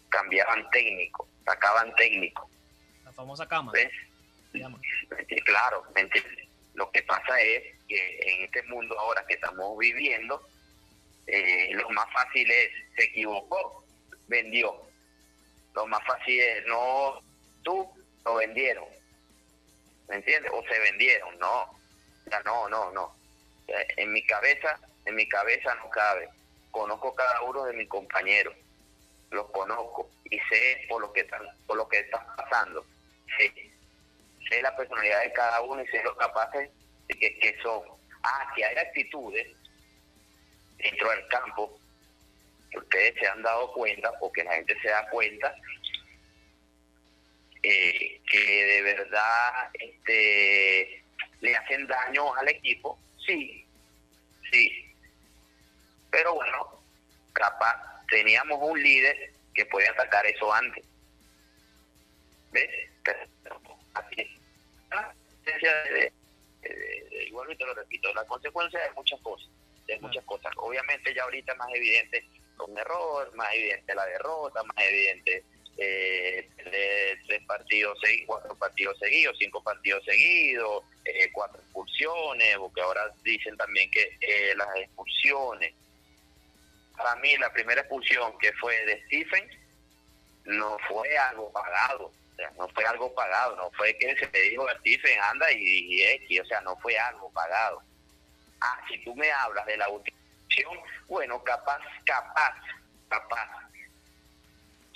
cambiaban 0.09 0.69
técnico, 0.71 1.27
sacaban 1.45 1.95
técnico. 1.95 2.49
La 3.05 3.13
famosa 3.13 3.47
cama. 3.47 3.73
Claro, 5.45 5.85
Lo 6.75 6.91
que 6.91 7.03
pasa 7.03 7.41
es 7.41 7.63
que 7.89 8.21
en 8.21 8.45
este 8.45 8.63
mundo 8.65 8.99
ahora 8.99 9.25
que 9.27 9.35
estamos 9.35 9.79
viviendo, 9.79 10.43
eh, 11.27 11.71
lo 11.75 11.89
más 11.91 12.11
fácil 12.13 12.51
es, 12.51 12.71
se 12.97 13.05
equivocó, 13.05 13.85
vendió. 14.29 14.75
Lo 15.75 15.87
más 15.87 16.05
fácil 16.05 16.39
es, 16.39 16.67
no, 16.67 17.23
tú 17.63 17.89
lo 18.25 18.35
vendieron. 18.35 18.85
¿Me 20.09 20.17
entiendes? 20.17 20.53
O 20.55 20.63
se 20.65 20.79
vendieron, 20.81 21.39
no. 21.39 21.79
Ya 22.31 22.41
no, 22.41 22.69
no, 22.69 22.91
no. 22.93 23.22
En 23.69 24.13
mi 24.13 24.25
cabeza, 24.27 24.79
en 25.05 25.15
mi 25.15 25.29
cabeza 25.29 25.75
no 25.77 25.91
cabe. 25.91 26.29
Conozco 26.71 27.15
cada 27.15 27.43
uno 27.43 27.65
de 27.65 27.75
mis 27.75 27.89
compañeros. 27.89 28.55
Los 29.31 29.51
conozco 29.51 30.11
y 30.25 30.39
sé 30.39 30.85
por 30.89 31.01
lo 31.01 31.13
que 31.13 31.21
están, 31.21 31.43
por 31.67 31.77
lo 31.77 31.89
que 31.89 32.01
están 32.01 32.25
pasando. 32.37 32.85
Sé, 33.39 33.53
la 34.61 34.77
personalidad 34.77 35.23
de 35.23 35.33
cada 35.33 35.63
uno 35.63 35.83
y 35.83 35.87
sé 35.87 36.03
lo 36.03 36.15
capaces 36.17 36.71
de 37.09 37.15
que, 37.15 37.39
que 37.39 37.57
son. 37.63 37.83
Ah, 38.25 38.53
que 38.55 38.65
hay 38.65 38.77
actitudes 38.77 39.49
dentro 40.83 41.11
del 41.11 41.27
campo, 41.29 41.79
ustedes 42.77 43.15
se 43.19 43.27
han 43.27 43.43
dado 43.43 43.73
cuenta, 43.73 44.13
o 44.21 44.33
que 44.33 44.45
la 44.45 44.55
gente 44.55 44.77
se 44.81 44.89
da 44.89 45.09
cuenta, 45.11 45.55
eh, 47.63 48.21
que 48.27 48.65
de 48.65 48.83
verdad 48.83 49.71
este, 49.75 51.05
le 51.41 51.57
hacen 51.57 51.87
daño 51.87 52.35
al 52.35 52.49
equipo, 52.49 52.99
sí, 53.27 53.67
sí. 54.51 54.95
Pero 56.11 56.35
bueno, 56.35 56.83
capaz 57.33 58.05
teníamos 58.09 58.59
un 58.61 58.83
líder 58.83 59.33
que 59.55 59.67
puede 59.67 59.89
atacar 59.89 60.27
eso 60.27 60.53
antes. 60.53 60.85
¿Ves? 62.53 62.69
Así 63.95 64.27
ah, 64.91 65.13
igual 67.27 67.57
te 67.57 67.65
lo 67.65 67.75
repito, 67.75 68.13
la 68.15 68.25
consecuencia 68.25 68.81
de 68.81 68.91
muchas 68.93 69.21
cosas 69.21 69.49
de 69.87 69.99
muchas 70.01 70.25
cosas. 70.25 70.53
Obviamente 70.57 71.15
ya 71.15 71.25
ahorita 71.25 71.55
más 71.55 71.69
evidente 71.75 72.25
un 72.67 72.79
error, 72.79 73.35
más 73.35 73.53
evidente 73.55 73.95
la 73.95 74.07
derrota, 74.07 74.63
más 74.63 74.87
evidente 74.87 75.45
eh, 75.79 76.49
tres 77.27 77.43
partidos 77.47 77.99
seguidos, 78.01 78.27
cuatro 78.27 78.55
partidos 78.57 78.99
seguidos, 78.99 79.37
cinco 79.39 79.63
partidos 79.63 80.05
seguidos, 80.05 80.85
eh, 81.05 81.31
cuatro 81.33 81.61
expulsiones, 81.61 82.57
porque 82.59 82.81
ahora 82.81 83.13
dicen 83.23 83.57
también 83.57 83.91
que 83.91 84.17
eh, 84.21 84.55
las 84.57 84.69
expulsiones. 84.77 85.75
Para 86.97 87.17
mí 87.17 87.37
la 87.39 87.53
primera 87.53 87.81
expulsión 87.81 88.37
que 88.39 88.53
fue 88.55 88.77
de 88.87 89.03
Stephen 89.07 89.49
no 90.45 90.77
fue 90.89 91.17
algo 91.17 91.51
pagado, 91.53 92.13
no 92.59 92.69
fue 92.69 92.85
algo 92.85 93.15
pagado, 93.15 93.57
no 93.57 93.71
fue 93.73 93.97
que 93.97 94.15
se 94.17 94.31
le 94.31 94.41
dijo 94.51 94.69
a 94.69 94.79
Stephen 94.79 95.19
anda 95.21 95.51
y, 95.53 96.03
y, 96.29 96.39
o 96.39 96.45
sea, 96.45 96.61
no 96.61 96.77
fue 96.77 96.97
algo 96.99 97.31
pagado 97.33 97.83
Ah, 98.63 98.79
si 98.89 98.97
tú 99.03 99.15
me 99.17 99.31
hablas 99.31 99.67
de 99.67 99.77
la 99.77 99.87
expulsión, 99.87 100.79
bueno, 101.09 101.43
capaz, 101.43 101.81
capaz, 102.05 102.55
capaz, 103.09 103.62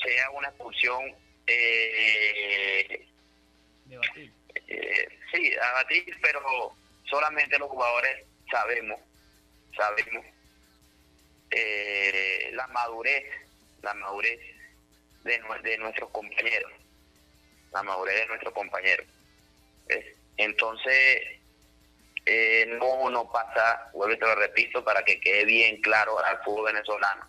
sea 0.06 0.30
una 0.30 0.48
expulsión 0.48 1.02
eh, 1.46 3.06
eh, 4.68 5.08
sí, 5.32 5.52
abatir, 5.56 6.16
pero 6.22 6.40
solamente 7.04 7.58
los 7.58 7.68
jugadores 7.68 8.24
sabemos, 8.50 9.00
sabemos 9.76 10.24
eh, 11.50 12.50
la 12.52 12.66
madurez, 12.68 13.24
la 13.82 13.94
madurez 13.94 14.40
de, 15.24 15.42
de 15.62 15.78
nuestros 15.78 16.10
compañeros, 16.10 16.72
la 17.72 17.82
madurez 17.82 18.16
de 18.16 18.26
nuestros 18.26 18.54
compañeros. 18.54 19.06
Entonces, 20.36 21.22
eh, 22.26 22.66
no, 22.66 23.08
no 23.08 23.30
pasa, 23.30 23.88
vuelvo 23.92 24.14
y 24.14 24.18
te 24.18 24.26
lo 24.26 24.34
repito, 24.34 24.84
para 24.84 25.04
que 25.04 25.20
quede 25.20 25.44
bien 25.44 25.80
claro 25.80 26.18
al 26.24 26.42
fútbol 26.42 26.72
venezolano, 26.72 27.24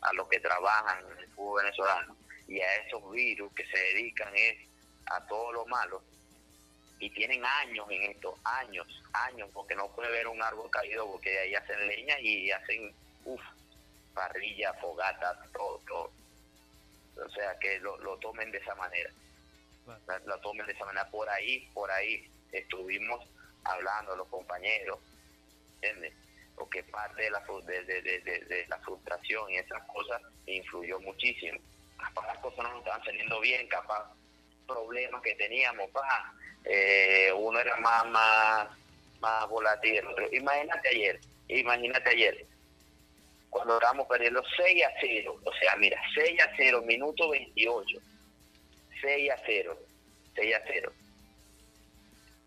a 0.00 0.12
los 0.14 0.28
que 0.28 0.40
trabajan 0.40 1.04
fútbol 1.38 1.62
venezolano 1.62 2.16
y 2.48 2.60
a 2.60 2.76
esos 2.76 3.10
virus 3.12 3.52
que 3.54 3.64
se 3.66 3.78
dedican 3.78 4.34
es 4.36 4.58
a 5.06 5.24
todo 5.26 5.52
lo 5.52 5.66
malo 5.66 6.02
y 7.00 7.10
tienen 7.10 7.44
años 7.44 7.86
en 7.90 8.10
esto, 8.10 8.36
años, 8.44 8.86
años, 9.12 9.48
porque 9.54 9.76
no 9.76 9.88
puede 9.94 10.10
ver 10.10 10.26
un 10.26 10.42
árbol 10.42 10.68
caído 10.70 11.06
porque 11.06 11.30
de 11.30 11.38
ahí 11.38 11.54
hacen 11.54 11.86
leña 11.86 12.18
y 12.20 12.50
hacen, 12.50 12.92
uff, 13.24 13.40
parrilla, 14.14 14.74
fogata, 14.74 15.40
todo, 15.52 15.80
todo. 15.86 16.12
O 17.24 17.30
sea, 17.30 17.56
que 17.60 17.78
lo, 17.80 17.96
lo 17.98 18.16
tomen 18.18 18.50
de 18.50 18.58
esa 18.58 18.74
manera. 18.74 19.10
Lo 20.26 20.40
tomen 20.40 20.66
de 20.66 20.72
esa 20.72 20.84
manera. 20.84 21.08
Por 21.08 21.28
ahí, 21.28 21.70
por 21.72 21.90
ahí 21.90 22.28
estuvimos 22.50 23.24
hablando 23.64 24.16
los 24.16 24.28
compañeros, 24.28 24.98
¿entiendes? 25.74 26.12
O 26.58 26.68
que 26.68 26.82
parte 26.84 27.22
de 27.22 27.30
la, 27.30 27.40
de, 27.66 27.82
de, 27.84 28.66
la 28.68 28.78
frustración 28.78 29.50
y 29.50 29.56
esas 29.56 29.82
cosas 29.84 30.20
influyó 30.46 30.98
muchísimo. 31.00 31.58
Capaz 31.96 32.26
las 32.26 32.38
cosas 32.38 32.64
no 32.70 32.78
estaban 32.78 33.04
saliendo 33.04 33.40
bien, 33.40 33.66
capaz 33.68 34.12
problemas 34.66 35.22
que 35.22 35.34
teníamos, 35.34 35.90
pa, 35.90 36.32
eh, 36.64 37.32
uno 37.34 37.58
era 37.58 37.76
más, 37.76 38.06
más, 38.06 38.68
más 39.20 39.48
volátil 39.48 40.04
Imagínate 40.32 40.88
ayer, 40.88 41.20
imagínate 41.48 42.10
ayer, 42.10 42.46
cuando 43.48 43.74
estábamos 43.74 44.06
perdiendo 44.06 44.42
6 44.56 44.84
a 44.84 44.90
0, 45.00 45.40
o 45.42 45.52
sea, 45.54 45.76
mira, 45.76 46.00
6 46.14 46.40
a 46.42 46.52
0, 46.56 46.82
minuto 46.82 47.30
28, 47.30 47.98
6 49.00 49.30
a 49.30 49.36
0, 49.46 49.78
6 50.34 50.54
a 50.54 50.60
0 50.66 50.92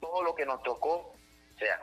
todo 0.02 0.24
lo 0.24 0.36
que 0.36 0.45
nos 0.45 0.62
tocó, 0.63 1.15
o 1.56 1.60
sea, 1.60 1.80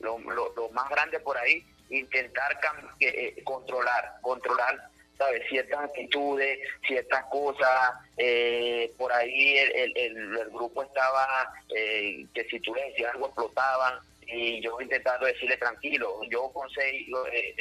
lo, 0.00 0.18
lo, 0.18 0.68
más 0.70 0.88
grande 0.90 1.20
por 1.20 1.36
ahí, 1.38 1.64
intentar 1.90 2.58
eh, 3.00 3.42
controlar, 3.44 4.14
controlar, 4.22 4.88
¿sabes? 5.16 5.42
Ciertas 5.48 5.80
actitudes, 5.80 6.58
ciertas 6.86 7.24
cosas, 7.30 7.94
eh, 8.16 8.92
por 8.96 9.12
ahí 9.12 9.58
el, 9.58 9.96
el, 9.96 10.50
grupo 10.50 10.82
estaba, 10.82 11.52
eh, 11.74 12.26
que 12.34 12.44
si 12.44 12.60
tú 12.60 12.74
le 12.74 12.84
decías 12.90 13.14
algo 13.14 13.26
explotaban, 13.26 13.98
y 14.26 14.60
yo 14.60 14.78
intentando 14.80 15.26
decirle 15.26 15.56
tranquilo, 15.56 16.20
yo 16.30 16.52
con 16.52 16.68
seis, 16.70 17.08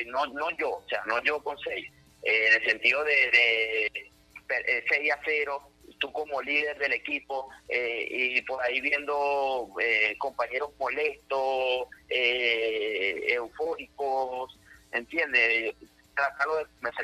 no, 0.07 0.25
no 0.27 0.49
yo, 0.57 0.71
o 0.71 0.85
sea, 0.89 1.01
no 1.05 1.23
yo 1.23 1.41
con 1.41 1.57
seis, 1.59 1.89
en 2.23 2.53
el 2.53 2.69
sentido 2.69 3.03
de, 3.05 3.31
de 4.47 4.85
6 4.89 5.11
a 5.11 5.19
0, 5.23 5.71
tú 5.99 6.11
como 6.11 6.41
líder 6.41 6.77
del 6.77 6.93
equipo 6.93 7.49
eh, 7.67 8.07
y 8.09 8.41
por 8.43 8.61
ahí 8.63 8.81
viendo 8.81 9.69
eh, 9.81 10.15
compañeros 10.17 10.71
molestos, 10.79 11.87
eh, 12.09 13.25
eufóricos, 13.29 14.57
¿entiendes? 14.91 15.75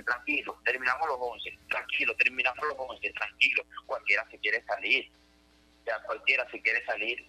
tranquilo, 0.06 0.58
terminamos 0.66 1.08
los 1.08 1.18
11, 1.20 1.60
tranquilo, 1.70 2.16
terminamos 2.16 2.66
los 2.68 2.76
11, 2.78 3.12
tranquilo, 3.12 3.64
cualquiera 3.86 4.26
si 4.32 4.38
quiere 4.40 4.64
salir, 4.64 5.08
o 5.82 5.86
sea, 5.86 6.00
cualquiera 6.04 6.50
si 6.50 6.60
quiere 6.60 6.84
salir, 6.84 7.24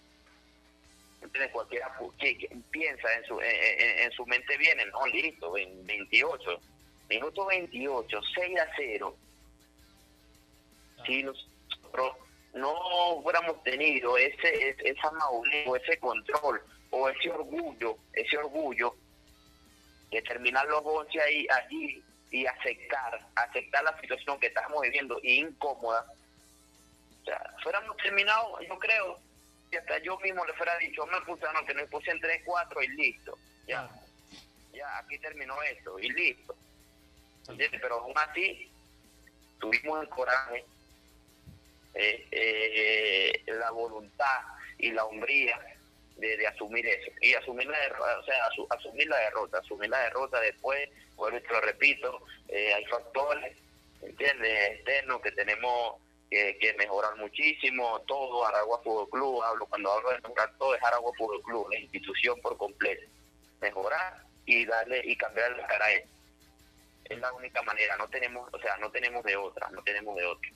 entonces 1.21 1.51
cualquiera 1.51 1.95
que, 2.17 2.49
piensa 2.71 3.13
en 3.13 3.25
su, 3.25 3.39
en, 3.39 4.11
su 4.13 4.25
mente 4.25 4.57
viene, 4.57 4.85
no, 4.87 5.05
listo, 5.05 5.55
en 5.57 5.85
28, 5.85 6.59
minuto 7.07 7.45
28, 7.45 8.21
6 8.33 8.59
a 8.59 8.67
0, 8.75 9.15
si 11.05 11.23
nosotros 11.95 12.25
no 12.53 13.09
hubiéramos 13.15 13.61
tenido 13.63 14.17
ese, 14.17 14.75
esa 14.83 15.11
madurez 15.11 15.67
o 15.67 15.75
ese 15.75 15.97
control 15.99 16.61
o 16.91 17.09
ese 17.09 17.29
orgullo, 17.29 17.97
ese 18.13 18.37
orgullo 18.37 18.95
de 20.11 20.21
terminar 20.21 20.65
los 20.67 20.81
11 20.83 21.21
ahí, 21.21 21.47
allí 21.49 22.03
y 22.31 22.45
aceptar, 22.45 23.19
aceptar 23.35 23.83
la 23.83 23.99
situación 23.99 24.39
que 24.39 24.47
estamos 24.47 24.81
viviendo 24.81 25.19
incómoda. 25.23 26.05
O 27.21 27.25
sea, 27.25 27.55
fuéramos 27.61 27.97
terminado, 27.97 28.61
yo 28.61 28.79
creo, 28.79 29.19
que 29.69 29.77
hasta 29.77 29.97
yo 29.99 30.17
mismo 30.19 30.45
le 30.45 30.53
fuera 30.53 30.77
dicho, 30.77 31.05
me 31.07 31.19
puse, 31.21 31.45
no, 31.53 31.65
que 31.65 31.73
nos 31.73 31.89
puse 31.89 32.11
en 32.11 32.21
3, 32.21 32.41
4 32.45 32.83
y 32.83 32.87
listo. 32.89 33.37
Ya, 33.67 33.89
ya, 34.73 34.97
aquí 34.99 35.17
terminó 35.19 35.61
esto 35.63 35.99
y 35.99 36.09
listo. 36.11 36.55
Pero 37.47 37.99
aún 37.99 38.13
así, 38.17 38.71
tuvimos 39.59 40.01
el 40.01 40.09
coraje, 40.09 40.65
eh, 41.95 42.27
eh, 42.31 43.43
la 43.47 43.71
voluntad 43.71 44.41
y 44.77 44.91
la 44.91 45.05
hombría 45.05 45.57
de, 46.17 46.47
asumir 46.47 46.85
eso 46.85 47.11
y 47.21 47.33
asumir 47.33 47.67
la 47.67 47.79
derrota, 47.79 48.19
o 48.19 48.23
sea, 48.23 48.49
asumir 48.69 49.07
la 49.07 49.17
derrota, 49.17 49.59
asumir 49.59 49.89
la 49.89 49.99
derrota 49.99 50.39
después, 50.41 50.89
y 50.89 51.39
te 51.39 51.53
lo 51.53 51.61
repito, 51.61 52.21
eh, 52.49 52.73
hay 52.73 52.85
factores, 52.85 53.57
¿entiendes? 54.01 54.71
Externos 54.71 55.21
que 55.21 55.31
tenemos 55.31 56.01
que, 56.29 56.75
mejorar 56.77 57.15
muchísimo, 57.15 58.01
todo 58.01 58.45
Aragua 58.45 58.81
Fútbol 58.83 59.09
Club, 59.09 59.43
hablo 59.43 59.65
cuando 59.67 59.91
hablo 59.91 60.09
de 60.09 60.19
mejorar 60.19 60.51
todo 60.57 60.75
es 60.75 60.83
Aragua 60.83 61.13
Fútbol 61.17 61.41
Club, 61.43 61.69
la 61.71 61.79
institución 61.79 62.39
por 62.41 62.57
completo, 62.57 63.07
mejorar 63.61 64.21
y 64.45 64.65
darle 64.65 65.01
y 65.05 65.15
cambiar 65.15 65.55
la 65.55 65.65
cara 65.65 65.85
a 65.85 65.91
él. 65.93 66.03
Es 67.05 67.19
la 67.19 67.31
única 67.33 67.61
manera, 67.61 67.95
no 67.95 68.09
tenemos, 68.09 68.49
o 68.51 68.59
sea, 68.59 68.75
no 68.77 68.91
tenemos 68.91 69.23
de 69.23 69.37
otra, 69.37 69.69
no 69.69 69.81
tenemos 69.83 70.15
de 70.17 70.25
otra. 70.25 70.49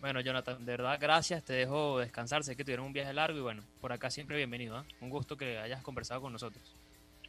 Bueno, 0.00 0.20
Jonathan, 0.20 0.64
de 0.64 0.72
verdad, 0.72 0.98
gracias. 1.00 1.44
Te 1.44 1.54
dejo 1.54 1.98
descansar. 1.98 2.44
Sé 2.44 2.54
que 2.54 2.64
tuvieron 2.64 2.86
un 2.86 2.92
viaje 2.92 3.12
largo 3.12 3.38
y 3.38 3.42
bueno, 3.42 3.64
por 3.80 3.92
acá 3.92 4.10
siempre 4.10 4.36
bienvenido. 4.36 4.80
¿eh? 4.80 4.84
Un 5.00 5.10
gusto 5.10 5.36
que 5.36 5.58
hayas 5.58 5.82
conversado 5.82 6.20
con 6.20 6.32
nosotros. 6.32 6.76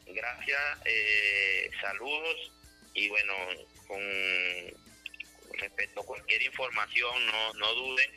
Gracias, 0.06 0.60
eh, 0.86 1.70
saludos 1.82 2.52
y 2.94 3.10
bueno, 3.10 3.34
con, 3.88 4.00
respecto 5.60 6.02
a 6.02 6.06
cualquier 6.06 6.42
información, 6.44 7.26
no, 7.28 7.54
no 7.54 7.74
duden 7.76 8.10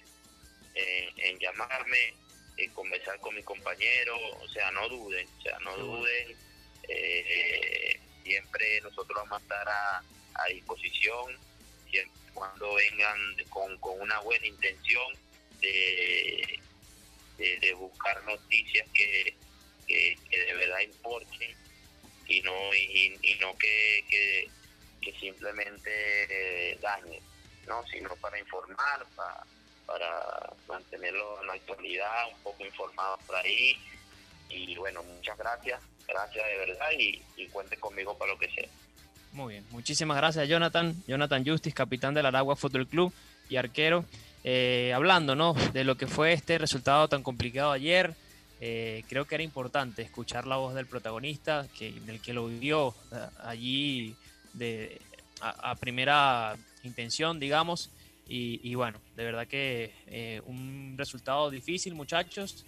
en 0.74 1.38
llamarme, 1.38 2.14
en 2.56 2.70
conversar 2.72 3.18
con 3.20 3.34
mi 3.34 3.42
compañero, 3.42 4.16
o 4.40 4.48
sea, 4.48 4.70
no 4.70 4.88
duden, 4.88 5.28
o 5.38 5.42
sea, 5.42 5.58
no 5.60 5.76
duden. 5.76 6.36
Eh, 6.88 8.00
siempre 8.24 8.80
nosotros 8.80 9.16
vamos 9.22 9.38
a 9.38 9.42
estar 9.42 9.68
a, 9.68 9.98
a 9.98 10.46
disposición, 10.48 11.38
cuando 12.35 12.74
vengan 12.74 13.18
con, 13.50 13.76
con 13.78 14.00
una 14.00 14.18
buena 14.20 14.46
intención 14.46 15.07
de, 15.61 16.61
de, 17.38 17.74
buscar 17.74 18.22
noticias 18.24 18.87
que, 18.94 19.37
que, 19.87 20.16
de 20.31 20.55
verdad 20.55 20.81
importen 20.81 21.55
y 22.26 22.40
no 22.42 22.74
y, 22.74 23.37
no 23.40 23.57
que, 23.59 24.05
que, 24.09 25.12
simplemente 25.20 26.78
dañen, 26.81 27.22
¿no? 27.66 27.85
sino 27.87 28.16
para 28.16 28.38
informar, 28.38 29.07
para, 29.14 29.44
para 29.87 30.52
mantenerlo 30.66 31.40
en 31.40 31.46
la 31.48 31.52
actualidad, 31.55 32.28
un 32.28 32.42
poco 32.42 32.64
informado 32.64 33.18
por 33.26 33.37
ahí. 33.37 33.76
Y 34.48 34.74
bueno, 34.76 35.02
muchas 35.02 35.37
gracias, 35.38 35.81
gracias 36.09 36.46
de 36.46 36.57
verdad 36.57 36.90
y, 36.98 37.22
y 37.37 37.46
cuente 37.48 37.76
conmigo 37.78 38.16
para 38.16 38.33
lo 38.33 38.38
que 38.38 38.50
sea. 38.50 38.68
Muy 39.33 39.55
bien, 39.55 39.64
muchísimas 39.71 40.18
gracias 40.18 40.47
Jonathan, 40.47 40.95
Jonathan 41.07 41.42
Justice, 41.42 41.75
capitán 41.75 42.12
del 42.12 42.27
Aragua 42.27 42.55
Fútbol 42.55 42.87
Club 42.87 43.14
y 43.49 43.57
arquero. 43.57 44.05
Eh, 44.45 44.92
hablando 44.95 45.35
¿no? 45.35 45.55
de 45.73 45.85
lo 45.85 45.97
que 45.97 46.07
fue 46.07 46.35
este 46.35 46.59
resultado 46.59 47.09
tan 47.09 47.23
complicado 47.23 47.73
ayer, 47.73 48.14
eh, 48.61 49.05
creo 49.09 49.25
que 49.25 49.37
era 49.37 49.42
importante 49.42 50.03
escuchar 50.03 50.47
la 50.47 50.57
voz 50.57 50.75
del 50.75 50.85
protagonista, 50.85 51.66
que, 51.79 51.92
del 51.92 52.21
que 52.21 52.35
lo 52.35 52.47
vivió 52.47 52.95
eh, 53.11 53.27
allí 53.42 54.14
de, 54.53 55.01
a, 55.40 55.77
primera 55.77 56.55
intención, 56.83 57.40
digamos. 57.40 57.90
Y, 58.29 58.75
bueno, 58.75 58.99
de 59.14 59.25
verdad 59.25 59.47
que 59.47 59.92
un 60.47 60.95
resultado 60.97 61.51
difícil, 61.51 61.95
muchachos, 61.95 62.64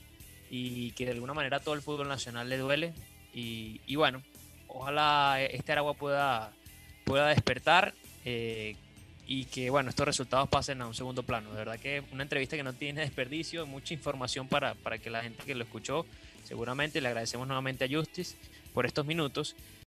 y 0.50 0.90
que 0.90 1.07
de 1.07 1.12
alguna 1.12 1.33
manera 1.33 1.59
todo 1.59 1.74
el 1.74 1.81
fútbol 1.81 2.07
nacional 2.07 2.50
le 2.50 2.59
duele. 2.59 2.92
Y 3.33 3.96
bueno, 3.96 4.22
ojalá 4.74 5.40
este 5.40 5.72
Aragua 5.72 5.94
pueda, 5.94 6.52
pueda 7.04 7.28
despertar 7.28 7.94
eh, 8.24 8.76
y 9.26 9.46
que 9.46 9.70
bueno, 9.70 9.88
estos 9.88 10.04
resultados 10.04 10.48
pasen 10.48 10.82
a 10.82 10.87
un 10.87 10.94
segundo 10.94 11.22
plano. 11.22 11.50
De 11.50 11.56
verdad 11.56 11.78
que 11.78 12.02
una 12.12 12.24
entrevista 12.24 12.56
que 12.56 12.62
no 12.62 12.74
tiene 12.74 13.00
desperdicio, 13.00 13.66
mucha 13.66 13.94
información 13.94 14.48
para, 14.48 14.74
para 14.74 14.98
que 14.98 15.08
la 15.08 15.22
gente 15.22 15.42
que 15.44 15.54
lo 15.54 15.64
escuchó, 15.64 16.04
seguramente 16.44 17.00
le 17.00 17.08
agradecemos 17.08 17.46
nuevamente 17.46 17.84
a 17.84 17.88
Justice 17.88 18.37
por 18.74 18.84
estos 18.84 19.06
minutos 19.06 19.56